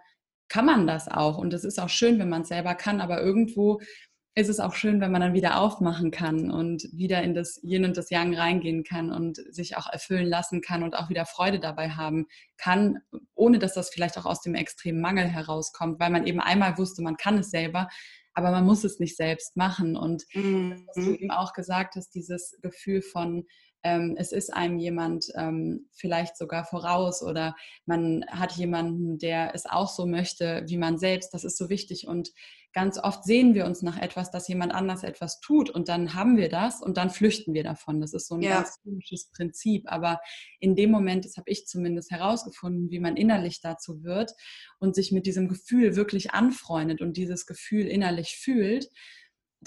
[0.49, 1.39] kann man das auch.
[1.39, 3.81] Und es ist auch schön, wenn man es selber kann, aber irgendwo
[4.37, 7.85] ist es auch schön, wenn man dann wieder aufmachen kann und wieder in das Yin
[7.85, 11.61] und das Yang reingehen kann und sich auch erfüllen lassen kann und auch wieder Freude
[11.61, 12.27] dabei haben
[12.57, 12.99] kann,
[13.35, 17.03] ohne dass das vielleicht auch aus dem extremen Mangel herauskommt, weil man eben einmal wusste,
[17.03, 17.89] man kann es selber,
[18.33, 19.97] aber man muss es nicht selbst machen.
[19.97, 20.85] Und mhm.
[20.89, 23.47] was du eben auch gesagt hast, dieses Gefühl von,
[23.85, 27.55] ähm, es ist einem jemand ähm, vielleicht sogar voraus oder
[27.87, 31.35] man hat jemanden, der es auch so möchte wie man selbst.
[31.35, 32.33] Das ist so wichtig und
[32.73, 36.37] ganz oft sehen wir uns nach etwas, dass jemand anders etwas tut und dann haben
[36.37, 38.01] wir das und dann flüchten wir davon.
[38.01, 38.57] Das ist so ein ja.
[38.57, 39.85] ganz komisches Prinzip.
[39.87, 40.21] Aber
[40.59, 44.33] in dem Moment, das habe ich zumindest herausgefunden, wie man innerlich dazu wird
[44.81, 48.89] und sich mit diesem Gefühl wirklich anfreundet und dieses Gefühl innerlich fühlt,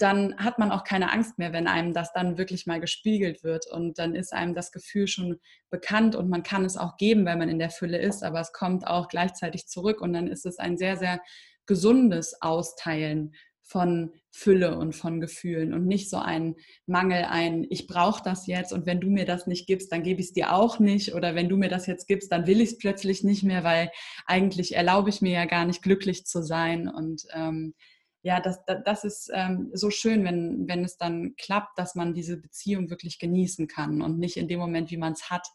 [0.02, 3.66] dann hat man auch keine Angst mehr, wenn einem das dann wirklich mal gespiegelt wird.
[3.70, 5.38] Und dann ist einem das Gefühl schon
[5.70, 8.52] bekannt und man kann es auch geben, weil man in der Fülle ist, aber es
[8.52, 11.20] kommt auch gleichzeitig zurück und dann ist es ein sehr, sehr
[11.66, 16.56] gesundes Austeilen von Fülle und von Gefühlen und nicht so ein
[16.86, 20.20] Mangel, ein ich brauche das jetzt und wenn du mir das nicht gibst, dann gebe
[20.20, 21.14] ich es dir auch nicht.
[21.14, 23.90] Oder wenn du mir das jetzt gibst, dann will ich es plötzlich nicht mehr, weil
[24.26, 26.88] eigentlich erlaube ich mir ja gar nicht glücklich zu sein.
[26.88, 27.74] Und ähm,
[28.22, 32.36] ja, das, das ist ähm, so schön, wenn, wenn es dann klappt, dass man diese
[32.36, 35.46] Beziehung wirklich genießen kann und nicht in dem Moment, wie man es hat,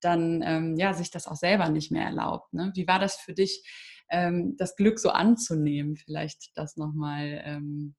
[0.00, 2.52] dann ähm, ja, sich das auch selber nicht mehr erlaubt.
[2.52, 2.72] Ne?
[2.74, 3.62] Wie war das für dich,
[4.10, 5.96] ähm, das Glück so anzunehmen?
[5.96, 7.94] Vielleicht das nochmal ähm,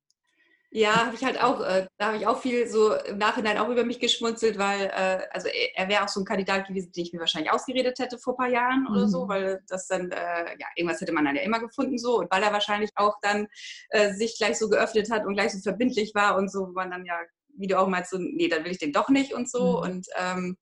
[0.70, 3.70] ja, habe ich halt auch, äh, da habe ich auch viel so im Nachhinein auch
[3.70, 7.04] über mich geschmunzelt, weil, äh, also er, er wäre auch so ein Kandidat gewesen, den
[7.06, 8.92] ich mir wahrscheinlich ausgeredet hätte vor ein paar Jahren mhm.
[8.92, 9.30] oder so, mhm.
[9.30, 12.44] weil das dann, äh, ja, irgendwas hätte man dann ja immer gefunden so und weil
[12.44, 13.48] er wahrscheinlich auch dann
[13.92, 16.92] äh, sich gleich so geöffnet hat und gleich so verbindlich war und so, wo man
[16.92, 17.18] dann ja,
[17.56, 19.90] wie du auch meinst, so, nee, dann will ich den doch nicht und so mhm.
[19.90, 20.58] und ähm,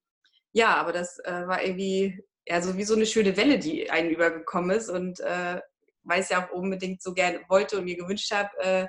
[0.53, 4.11] ja, aber das äh, war irgendwie, ja, so wie so eine schöne Welle, die einen
[4.11, 5.59] übergekommen ist und äh,
[6.03, 8.87] weil ich es ja auch unbedingt so gerne wollte und mir gewünscht habe,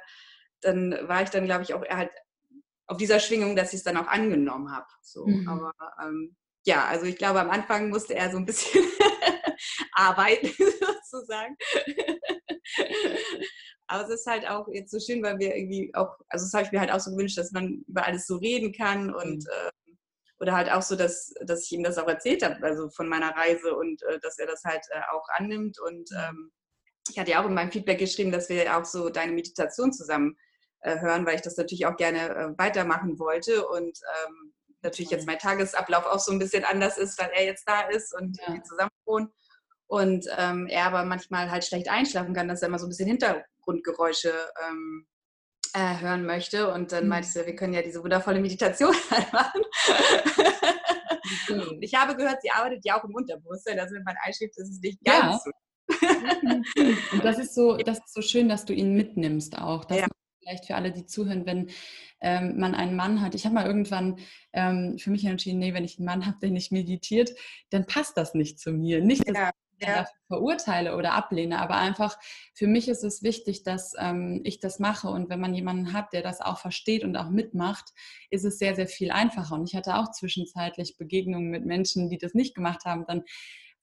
[0.61, 2.11] dann war ich dann, glaube ich, auch halt
[2.87, 4.87] auf dieser Schwingung, dass ich es dann auch angenommen habe.
[5.03, 5.27] So.
[5.27, 5.49] Mhm.
[5.49, 8.85] Aber ähm, ja, also ich glaube, am Anfang musste er so ein bisschen
[9.93, 10.49] arbeiten,
[11.11, 11.57] sozusagen.
[13.89, 16.65] Aber es ist halt auch jetzt so schön, weil wir irgendwie auch, also das habe
[16.65, 19.51] ich mir halt auch so gewünscht, dass man über alles so reden kann und mhm.
[19.51, 19.71] äh,
[20.39, 23.35] oder halt auch so, dass, dass ich ihm das auch erzählt habe, also von meiner
[23.35, 25.79] Reise und äh, dass er das halt äh, auch annimmt.
[25.81, 26.51] Und ähm,
[27.09, 30.37] ich hatte ja auch in meinem Feedback geschrieben, dass wir auch so deine Meditation zusammen
[30.83, 35.39] hören, weil ich das natürlich auch gerne äh, weitermachen wollte und ähm, natürlich jetzt mein
[35.39, 38.55] Tagesablauf auch so ein bisschen anders ist, weil er jetzt da ist und ja.
[38.55, 39.33] wir zusammen wohnen.
[39.89, 43.09] Und ähm, er aber manchmal halt schlecht einschlafen kann, dass er immer so ein bisschen
[43.09, 44.33] Hintergrundgeräusche
[44.69, 45.07] ähm,
[45.75, 46.73] äh, hören möchte.
[46.73, 47.11] Und dann mhm.
[47.11, 49.63] meinte ich, wir können ja diese wundervolle Meditation halt machen.
[51.81, 53.79] ich habe gehört, sie arbeitet ja auch im Unterbewusstsein.
[53.79, 55.41] Also wenn man einschläft, ist es nicht ganz ja.
[55.45, 55.51] so.
[57.13, 59.85] Und das ist so, das ist so schön, dass du ihn mitnimmst auch.
[59.85, 60.07] Dass ja.
[60.47, 61.71] Vielleicht für alle, die zuhören, wenn
[62.21, 63.35] ähm, man einen Mann hat.
[63.35, 64.19] Ich habe mal irgendwann
[64.53, 67.31] ähm, für mich entschieden, nee, wenn ich einen Mann habe, der nicht meditiert,
[67.71, 69.01] dann passt das nicht zu mir.
[69.01, 70.07] Nicht, dass ja ja.
[70.29, 72.19] verurteile oder ablehne, aber einfach
[72.55, 76.13] für mich ist es wichtig, dass ähm, ich das mache und wenn man jemanden hat,
[76.13, 77.93] der das auch versteht und auch mitmacht,
[78.31, 79.55] ist es sehr, sehr viel einfacher.
[79.55, 83.23] Und ich hatte auch zwischenzeitlich Begegnungen mit Menschen, die das nicht gemacht haben, dann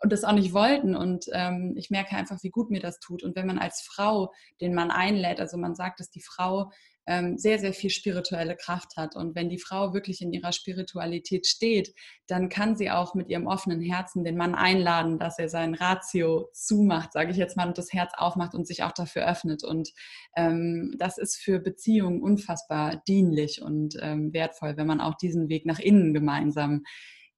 [0.04, 0.96] und das auch nicht wollten.
[0.96, 3.24] Und ähm, ich merke einfach, wie gut mir das tut.
[3.24, 6.70] Und wenn man als Frau den Mann einlädt, also man sagt, dass die Frau
[7.06, 9.16] ähm, sehr, sehr viel spirituelle Kraft hat.
[9.16, 11.94] Und wenn die Frau wirklich in ihrer Spiritualität steht,
[12.28, 16.50] dann kann sie auch mit ihrem offenen Herzen den Mann einladen, dass er sein Ratio
[16.54, 19.64] zumacht, sage ich jetzt mal, und das Herz aufmacht und sich auch dafür öffnet.
[19.64, 19.94] Und
[20.36, 25.66] ähm, das ist für Beziehungen unfassbar dienlich und ähm, wertvoll, wenn man auch diesen Weg
[25.66, 26.84] nach innen gemeinsam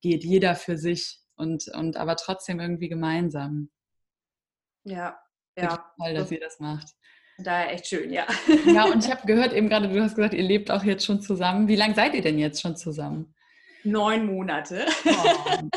[0.01, 3.69] geht, jeder für sich und, und aber trotzdem irgendwie gemeinsam.
[4.83, 5.19] Ja,
[5.57, 5.91] ja.
[5.97, 6.87] Toll, dass ihr das macht.
[7.37, 8.25] Daher echt schön, ja.
[8.65, 11.21] Ja, und ich habe gehört eben gerade, du hast gesagt, ihr lebt auch jetzt schon
[11.21, 11.67] zusammen.
[11.67, 13.33] Wie lange seid ihr denn jetzt schon zusammen?
[13.83, 14.85] Neun Monate.
[15.05, 15.69] Oh,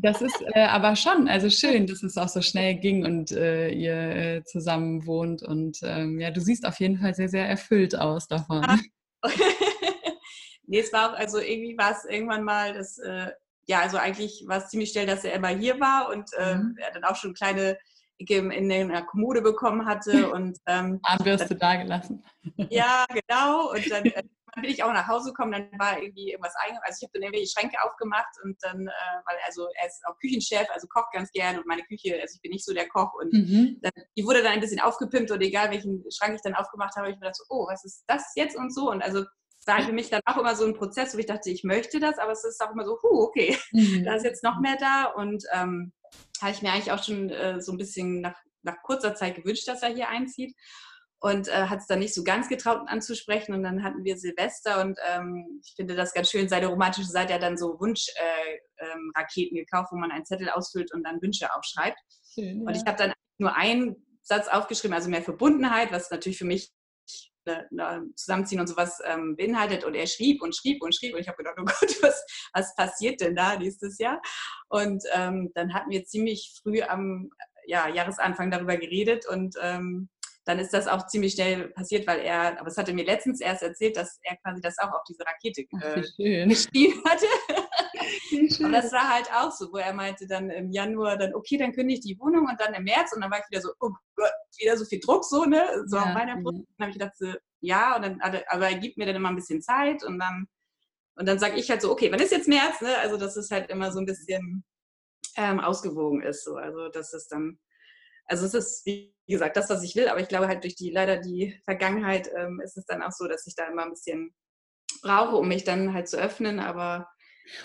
[0.00, 3.70] das ist äh, aber schon, also schön, dass es auch so schnell ging und äh,
[3.70, 5.42] ihr äh, zusammen wohnt.
[5.42, 8.64] Und ähm, ja, du siehst auf jeden Fall sehr, sehr erfüllt aus davon.
[10.66, 13.30] nee, es war auch, also irgendwie war es irgendwann mal das, äh,
[13.66, 16.76] ja, also eigentlich war es ziemlich schnell, dass er immer hier war und äh, mhm.
[16.78, 17.78] er dann auch schon kleine
[18.18, 20.30] in der Kommode bekommen hatte.
[20.32, 22.24] Und, ähm, Armbürste da gelassen.
[22.70, 23.72] Ja, genau.
[23.72, 24.22] Und dann, äh,
[24.54, 26.84] bin ich auch nach Hause gekommen, dann war irgendwie irgendwas eingegangen.
[26.84, 30.18] Also ich habe dann irgendwelche Schränke aufgemacht und dann, äh, weil also er ist auch
[30.18, 33.14] Küchenchef, also kocht ganz gerne und meine Küche, also ich bin nicht so der Koch
[33.14, 33.78] und mhm.
[33.80, 37.08] dann, die wurde dann ein bisschen aufgepimpt und egal welchen Schrank ich dann aufgemacht habe,
[37.08, 39.24] ich mir gedacht so, oh, was ist das jetzt und so und also
[39.66, 42.18] war für mich dann auch immer so ein Prozess, wo ich dachte, ich möchte das,
[42.18, 44.04] aber es ist auch immer so, huh, okay, mhm.
[44.04, 45.92] da ist jetzt noch mehr da und ähm,
[46.40, 49.68] habe ich mir eigentlich auch schon äh, so ein bisschen nach, nach kurzer Zeit gewünscht,
[49.68, 50.54] dass er hier einzieht
[51.22, 53.54] und äh, hat es dann nicht so ganz getraut anzusprechen.
[53.54, 56.48] Und dann hatten wir Silvester und ähm, ich finde das ganz schön.
[56.48, 60.92] Seine romantische Seite hat dann so Wunschraketen äh, ähm, gekauft, wo man einen Zettel ausfüllt
[60.92, 61.98] und dann Wünsche aufschreibt.
[62.34, 62.66] Schön.
[62.66, 66.72] Und ich habe dann nur einen Satz aufgeschrieben, also mehr Verbundenheit, was natürlich für mich
[67.44, 69.84] Ne, ne, Zusammenziehen und sowas ähm, beinhaltet.
[69.84, 71.14] Und er schrieb und schrieb und schrieb.
[71.14, 72.24] Und ich habe gedacht, oh Gott, was,
[72.54, 74.20] was passiert denn da nächstes Jahr?
[74.68, 77.30] Und ähm, dann hatten wir ziemlich früh am
[77.66, 80.08] ja, Jahresanfang darüber geredet und ähm,
[80.44, 83.62] dann ist das auch ziemlich schnell passiert, weil er, aber es hatte mir letztens erst
[83.62, 87.26] erzählt, dass er quasi das auch auf diese Rakete äh, geschrieben hatte.
[88.64, 91.72] Und das war halt auch so, wo er meinte dann im Januar dann, okay, dann
[91.72, 93.90] kündige ich die Wohnung und dann im März und dann war ich wieder so, oh
[94.16, 95.84] Gott, wieder so viel Druck so, ne?
[95.86, 96.58] So ja, auf meiner Brust.
[96.58, 96.64] Ja.
[96.78, 99.36] Dann habe ich gedacht, so, ja, und dann, aber er gibt mir dann immer ein
[99.36, 100.46] bisschen Zeit und dann,
[101.16, 102.96] und dann sage ich halt so, okay, wann ist jetzt März, ne?
[102.98, 104.64] Also, dass es halt immer so ein bisschen
[105.36, 106.56] ähm, ausgewogen ist, so.
[106.56, 107.58] Also, das ist dann,
[108.26, 110.90] also es ist, wie gesagt, das, was ich will, aber ich glaube halt durch die,
[110.90, 114.34] leider die Vergangenheit ähm, ist es dann auch so, dass ich da immer ein bisschen
[115.02, 117.08] brauche, um mich dann halt zu öffnen, aber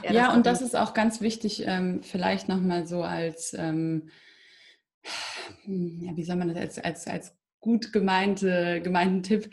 [0.04, 4.10] ja, ja und das ist auch ganz wichtig, ähm, vielleicht nochmal so als, ähm,
[5.66, 9.50] ja, wie soll man das, als, als, als gut gemeinte, gemeinten Tipp,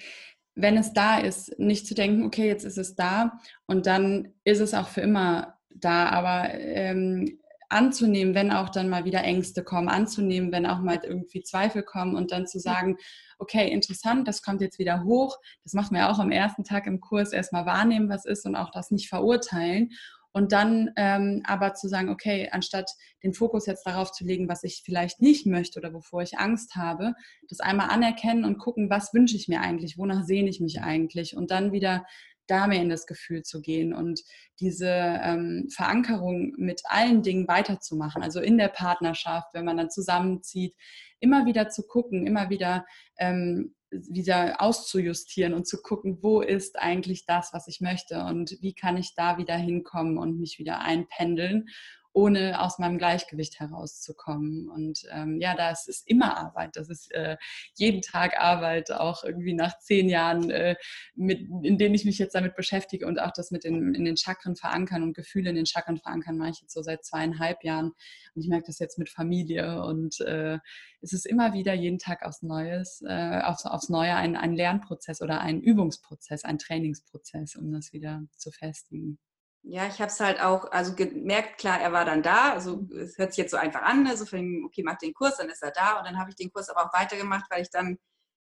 [0.54, 4.60] wenn es da ist, nicht zu denken, okay, jetzt ist es da und dann ist
[4.60, 7.40] es auch für immer da, aber ähm,
[7.74, 12.16] anzunehmen, wenn auch dann mal wieder Ängste kommen, anzunehmen, wenn auch mal irgendwie Zweifel kommen
[12.16, 12.96] und dann zu sagen,
[13.38, 15.36] okay, interessant, das kommt jetzt wieder hoch.
[15.62, 18.70] Das machen wir auch am ersten Tag im Kurs, erstmal wahrnehmen, was ist und auch
[18.70, 19.90] das nicht verurteilen.
[20.36, 22.90] Und dann ähm, aber zu sagen, okay, anstatt
[23.22, 26.74] den Fokus jetzt darauf zu legen, was ich vielleicht nicht möchte oder wovor ich Angst
[26.74, 27.14] habe,
[27.48, 31.36] das einmal anerkennen und gucken, was wünsche ich mir eigentlich, wonach sehne ich mich eigentlich
[31.36, 32.04] und dann wieder
[32.46, 34.22] da mehr in das Gefühl zu gehen und
[34.60, 40.74] diese ähm, Verankerung mit allen Dingen weiterzumachen, also in der Partnerschaft, wenn man dann zusammenzieht,
[41.20, 42.84] immer wieder zu gucken, immer wieder
[43.18, 48.74] ähm, wieder auszujustieren und zu gucken, wo ist eigentlich das, was ich möchte und wie
[48.74, 51.66] kann ich da wieder hinkommen und mich wieder einpendeln
[52.14, 54.68] ohne aus meinem Gleichgewicht herauszukommen.
[54.68, 56.76] Und ähm, ja, das ist immer Arbeit.
[56.76, 57.36] Das ist äh,
[57.74, 60.76] jeden Tag Arbeit, auch irgendwie nach zehn Jahren, äh,
[61.16, 64.16] mit, in denen ich mich jetzt damit beschäftige und auch das mit den, in den
[64.16, 67.92] Chakren verankern und Gefühle in den Chakren verankern, mache ich jetzt so seit zweieinhalb Jahren.
[68.34, 70.58] Und ich merke das jetzt mit Familie und äh,
[71.00, 75.20] es ist immer wieder jeden Tag aufs Neues, äh, aufs, aufs Neue ein, ein Lernprozess
[75.20, 79.18] oder ein Übungsprozess, ein Trainingsprozess, um das wieder zu festigen.
[79.66, 82.52] Ja, ich habe es halt auch, also gemerkt, klar, er war dann da.
[82.52, 84.14] Also es hört sich jetzt so einfach an, ne?
[84.14, 85.98] so von, okay, mach den Kurs, dann ist er da.
[85.98, 87.98] Und dann habe ich den Kurs aber auch weitergemacht, weil ich dann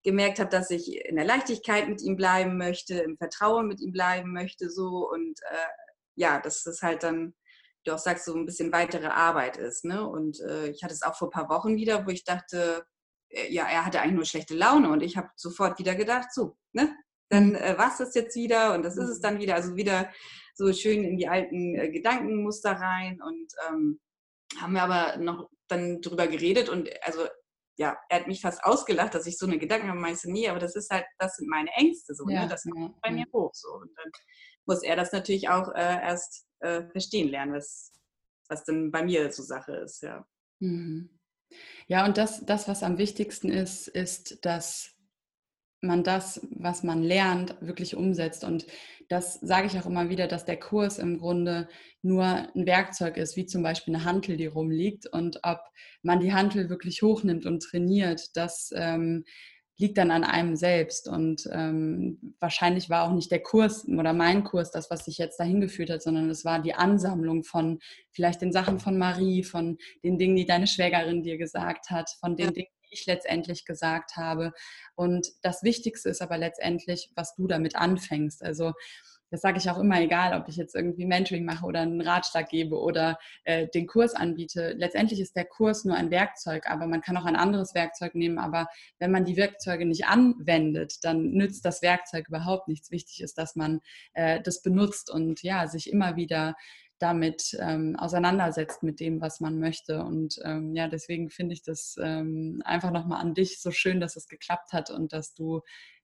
[0.03, 3.91] gemerkt habe, dass ich in der Leichtigkeit mit ihm bleiben möchte, im Vertrauen mit ihm
[3.91, 5.07] bleiben möchte, so.
[5.07, 5.67] Und äh,
[6.15, 7.35] ja, dass das halt dann,
[7.85, 9.85] du auch sagst, so ein bisschen weitere Arbeit ist.
[9.85, 10.07] Ne?
[10.07, 12.85] Und äh, ich hatte es auch vor ein paar Wochen wieder, wo ich dachte,
[13.29, 16.57] äh, ja, er hatte eigentlich nur schlechte Laune und ich habe sofort wieder gedacht, so,
[16.71, 16.95] ne?
[17.29, 19.21] Dann äh, war es jetzt wieder und das ist es mhm.
[19.21, 19.55] dann wieder.
[19.55, 20.09] Also wieder
[20.53, 23.99] so schön in die alten äh, Gedankenmuster rein und ähm,
[24.59, 27.21] haben wir aber noch dann drüber geredet und also
[27.75, 30.47] ja, er hat mich fast ausgelacht, dass ich so eine Gedanken habe, meinst du nie,
[30.47, 32.35] aber das ist halt, das sind meine Ängste so, ne?
[32.35, 32.49] ja, ne?
[32.49, 34.11] das kommt bei mir hoch so und dann
[34.65, 37.91] muss er das natürlich auch äh, erst äh, verstehen lernen, was,
[38.47, 40.25] was denn bei mir so Sache ist, ja.
[40.59, 41.09] Mhm.
[41.87, 44.92] Ja, und das, das, was am wichtigsten ist, ist, dass
[45.83, 48.43] man das, was man lernt, wirklich umsetzt.
[48.43, 48.65] Und
[49.09, 51.67] das sage ich auch immer wieder, dass der Kurs im Grunde
[52.01, 55.07] nur ein Werkzeug ist, wie zum Beispiel eine Hantel, die rumliegt.
[55.07, 55.59] Und ob
[56.01, 59.25] man die Hantel wirklich hochnimmt und trainiert, das ähm,
[59.77, 61.07] liegt dann an einem selbst.
[61.07, 65.39] Und ähm, wahrscheinlich war auch nicht der Kurs oder mein Kurs das, was sich jetzt
[65.39, 67.79] dahin geführt hat, sondern es war die Ansammlung von
[68.11, 72.35] vielleicht den Sachen von Marie, von den Dingen, die deine Schwägerin dir gesagt hat, von
[72.35, 72.53] den.
[72.53, 74.53] Dingen, ich letztendlich gesagt habe.
[74.95, 78.43] Und das Wichtigste ist aber letztendlich, was du damit anfängst.
[78.43, 78.73] Also
[79.33, 82.49] das sage ich auch immer, egal ob ich jetzt irgendwie Mentoring mache oder einen Ratschlag
[82.49, 84.75] gebe oder äh, den Kurs anbiete.
[84.77, 88.37] Letztendlich ist der Kurs nur ein Werkzeug, aber man kann auch ein anderes Werkzeug nehmen.
[88.37, 88.67] Aber
[88.99, 92.91] wenn man die Werkzeuge nicht anwendet, dann nützt das Werkzeug überhaupt nichts.
[92.91, 93.81] Wichtig ist, dass man
[94.13, 96.53] äh, das benutzt und ja, sich immer wieder
[96.99, 100.03] damit ähm, auseinandersetzt mit dem, was man möchte.
[100.03, 104.15] Und ähm, ja, deswegen finde ich das ähm, einfach nochmal an dich so schön, dass
[104.15, 105.61] es geklappt hat und dass du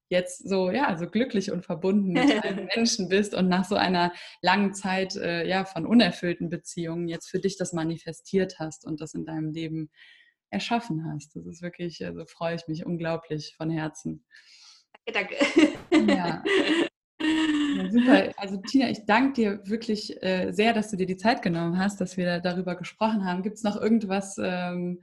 [0.09, 4.11] jetzt so, ja, so glücklich und verbunden mit allen Menschen bist und nach so einer
[4.41, 9.13] langen Zeit äh, ja, von unerfüllten Beziehungen jetzt für dich das manifestiert hast und das
[9.13, 9.91] in deinem Leben
[10.49, 11.35] erschaffen hast.
[11.35, 14.25] Das ist wirklich, also freue ich mich unglaublich von Herzen.
[15.05, 15.35] Danke.
[15.91, 16.43] Ja.
[17.21, 18.31] Ja, super.
[18.37, 21.99] Also Tina, ich danke dir wirklich äh, sehr, dass du dir die Zeit genommen hast,
[21.99, 23.43] dass wir darüber gesprochen haben.
[23.43, 25.01] Gibt es noch irgendwas, ähm,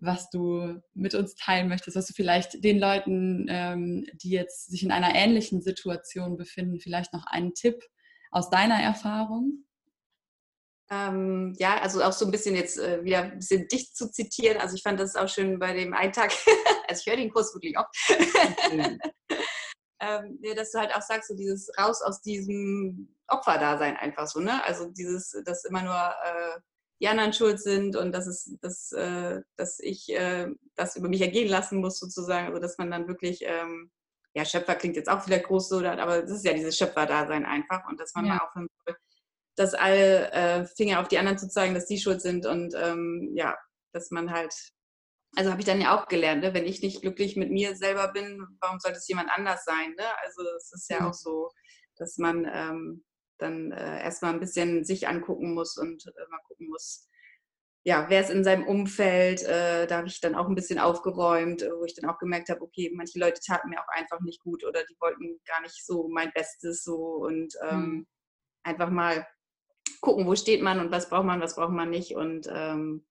[0.00, 4.84] was du mit uns teilen möchtest, was du vielleicht den Leuten, ähm, die jetzt sich
[4.84, 7.82] in einer ähnlichen Situation befinden, vielleicht noch einen Tipp
[8.30, 9.64] aus deiner Erfahrung?
[10.90, 14.58] Ähm, ja, also auch so ein bisschen jetzt äh, wieder ein bisschen dicht zu zitieren.
[14.58, 16.32] Also ich fand das auch schön bei dem einen Tag,
[16.88, 17.94] also ich höre den Kurs wirklich oft.
[20.00, 24.64] Ähm, dass du halt auch sagst, so dieses raus aus diesem Opferdasein einfach so, ne?
[24.64, 26.60] Also dieses, dass immer nur äh,
[27.00, 31.20] die anderen schuld sind und dass es, dass, äh, dass ich äh, das über mich
[31.20, 32.48] ergehen lassen muss sozusagen.
[32.48, 33.90] Also dass man dann wirklich, ähm,
[34.34, 37.88] ja, Schöpfer klingt jetzt auch wieder groß so, aber das ist ja dieses Schöpferdasein einfach
[37.88, 38.34] und dass man ja.
[38.34, 38.96] mal aufhören soll,
[39.56, 43.32] dass alle äh, Finger auf die anderen zu zeigen, dass die schuld sind und ähm,
[43.34, 43.56] ja,
[43.92, 44.54] dass man halt
[45.36, 46.54] also habe ich dann ja auch gelernt, ne?
[46.54, 49.94] wenn ich nicht glücklich mit mir selber bin, warum sollte es jemand anders sein?
[49.96, 50.04] Ne?
[50.22, 51.06] Also es ist ja mhm.
[51.06, 51.50] auch so,
[51.96, 53.04] dass man ähm,
[53.38, 57.08] dann äh, erstmal ein bisschen sich angucken muss und äh, mal gucken muss,
[57.84, 61.62] ja, wer ist in seinem Umfeld, äh, da habe ich dann auch ein bisschen aufgeräumt,
[61.62, 64.64] wo ich dann auch gemerkt habe, okay, manche Leute taten mir auch einfach nicht gut
[64.64, 68.06] oder die wollten gar nicht so mein Bestes so und ähm, mhm.
[68.62, 69.26] einfach mal
[70.00, 73.06] gucken, wo steht man und was braucht man, was braucht man nicht und ähm,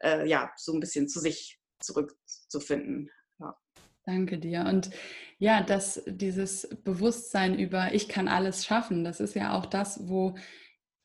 [0.00, 3.10] äh, ja, so ein bisschen zu sich zurückzufinden.
[3.38, 3.56] Ja.
[4.04, 4.64] Danke dir.
[4.66, 4.90] Und
[5.38, 10.36] ja, dass dieses Bewusstsein über ich kann alles schaffen, das ist ja auch das, wo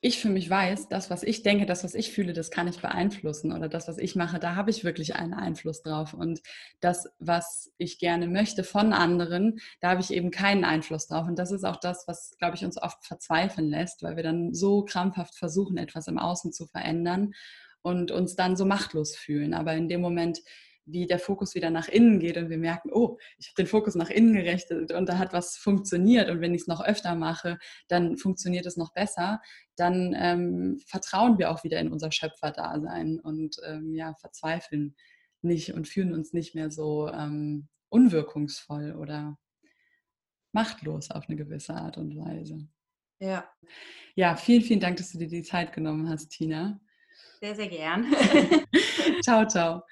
[0.04, 2.80] ich für mich weiß, das, was ich denke, das, was ich fühle, das kann ich
[2.80, 6.12] beeinflussen oder das, was ich mache, da habe ich wirklich einen Einfluss drauf.
[6.12, 6.40] Und
[6.80, 11.28] das, was ich gerne möchte von anderen, da habe ich eben keinen Einfluss drauf.
[11.28, 14.52] Und das ist auch das, was, glaube ich, uns oft verzweifeln lässt, weil wir dann
[14.54, 17.32] so krampfhaft versuchen, etwas im Außen zu verändern
[17.82, 19.54] und uns dann so machtlos fühlen.
[19.54, 20.40] Aber in dem Moment,
[20.84, 23.94] wie der Fokus wieder nach innen geht und wir merken, oh, ich habe den Fokus
[23.94, 27.58] nach innen gerichtet und da hat was funktioniert und wenn ich es noch öfter mache,
[27.88, 29.40] dann funktioniert es noch besser,
[29.76, 34.96] dann ähm, vertrauen wir auch wieder in unser Schöpferdasein und ähm, ja, verzweifeln
[35.40, 39.38] nicht und fühlen uns nicht mehr so ähm, unwirkungsvoll oder
[40.52, 42.68] machtlos auf eine gewisse Art und Weise.
[43.18, 43.48] Ja.
[44.14, 46.80] Ja, vielen, vielen Dank, dass du dir die Zeit genommen hast, Tina.
[47.42, 48.06] Sehr, sehr gern.
[49.24, 49.82] ciao, ciao.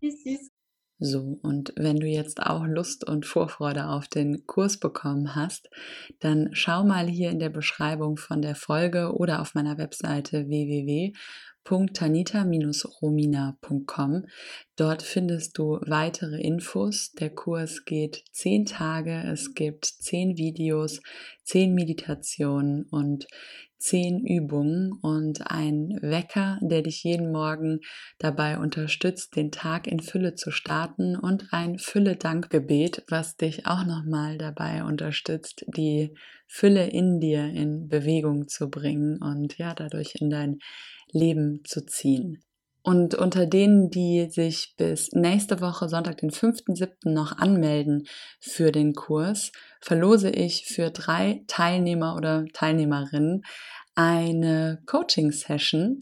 [0.00, 0.50] Tschüss, tschüss.
[0.98, 5.68] So, und wenn du jetzt auch Lust und Vorfreude auf den Kurs bekommen hast,
[6.20, 10.48] dann schau mal hier in der Beschreibung von der Folge oder auf meiner Webseite
[11.64, 14.26] www.tanita-romina.com.
[14.76, 17.10] Dort findest du weitere Infos.
[17.12, 21.00] Der Kurs geht zehn Tage, es gibt zehn Videos,
[21.42, 23.26] zehn Meditationen und
[23.78, 27.80] zehn Übungen und ein Wecker, der dich jeden Morgen
[28.18, 34.38] dabei unterstützt, den Tag in Fülle zu starten und ein Fülle-Dankgebet, was dich auch nochmal
[34.38, 36.14] dabei unterstützt, die
[36.46, 40.60] Fülle in dir in Bewegung zu bringen und ja, dadurch in dein
[41.12, 42.42] Leben zu ziehen.
[42.86, 47.10] Und unter denen, die sich bis nächste Woche Sonntag, den 5.7.
[47.10, 48.06] noch anmelden
[48.40, 53.42] für den Kurs, verlose ich für drei Teilnehmer oder Teilnehmerinnen
[53.94, 56.00] eine Coaching-Session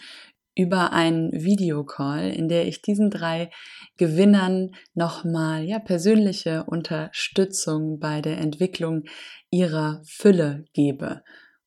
[0.57, 3.51] über einen Videocall, in der ich diesen drei
[3.97, 9.05] Gewinnern nochmal ja, persönliche Unterstützung bei der Entwicklung
[9.51, 11.23] ihrer Fülle gebe.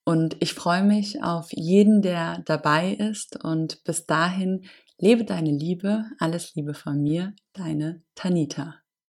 [0.06, 3.44] Und ich freue mich auf jeden, der dabei ist.
[3.44, 4.66] Und bis dahin
[4.98, 8.85] Lebe deine Liebe, alles Liebe von mir, deine Tanita.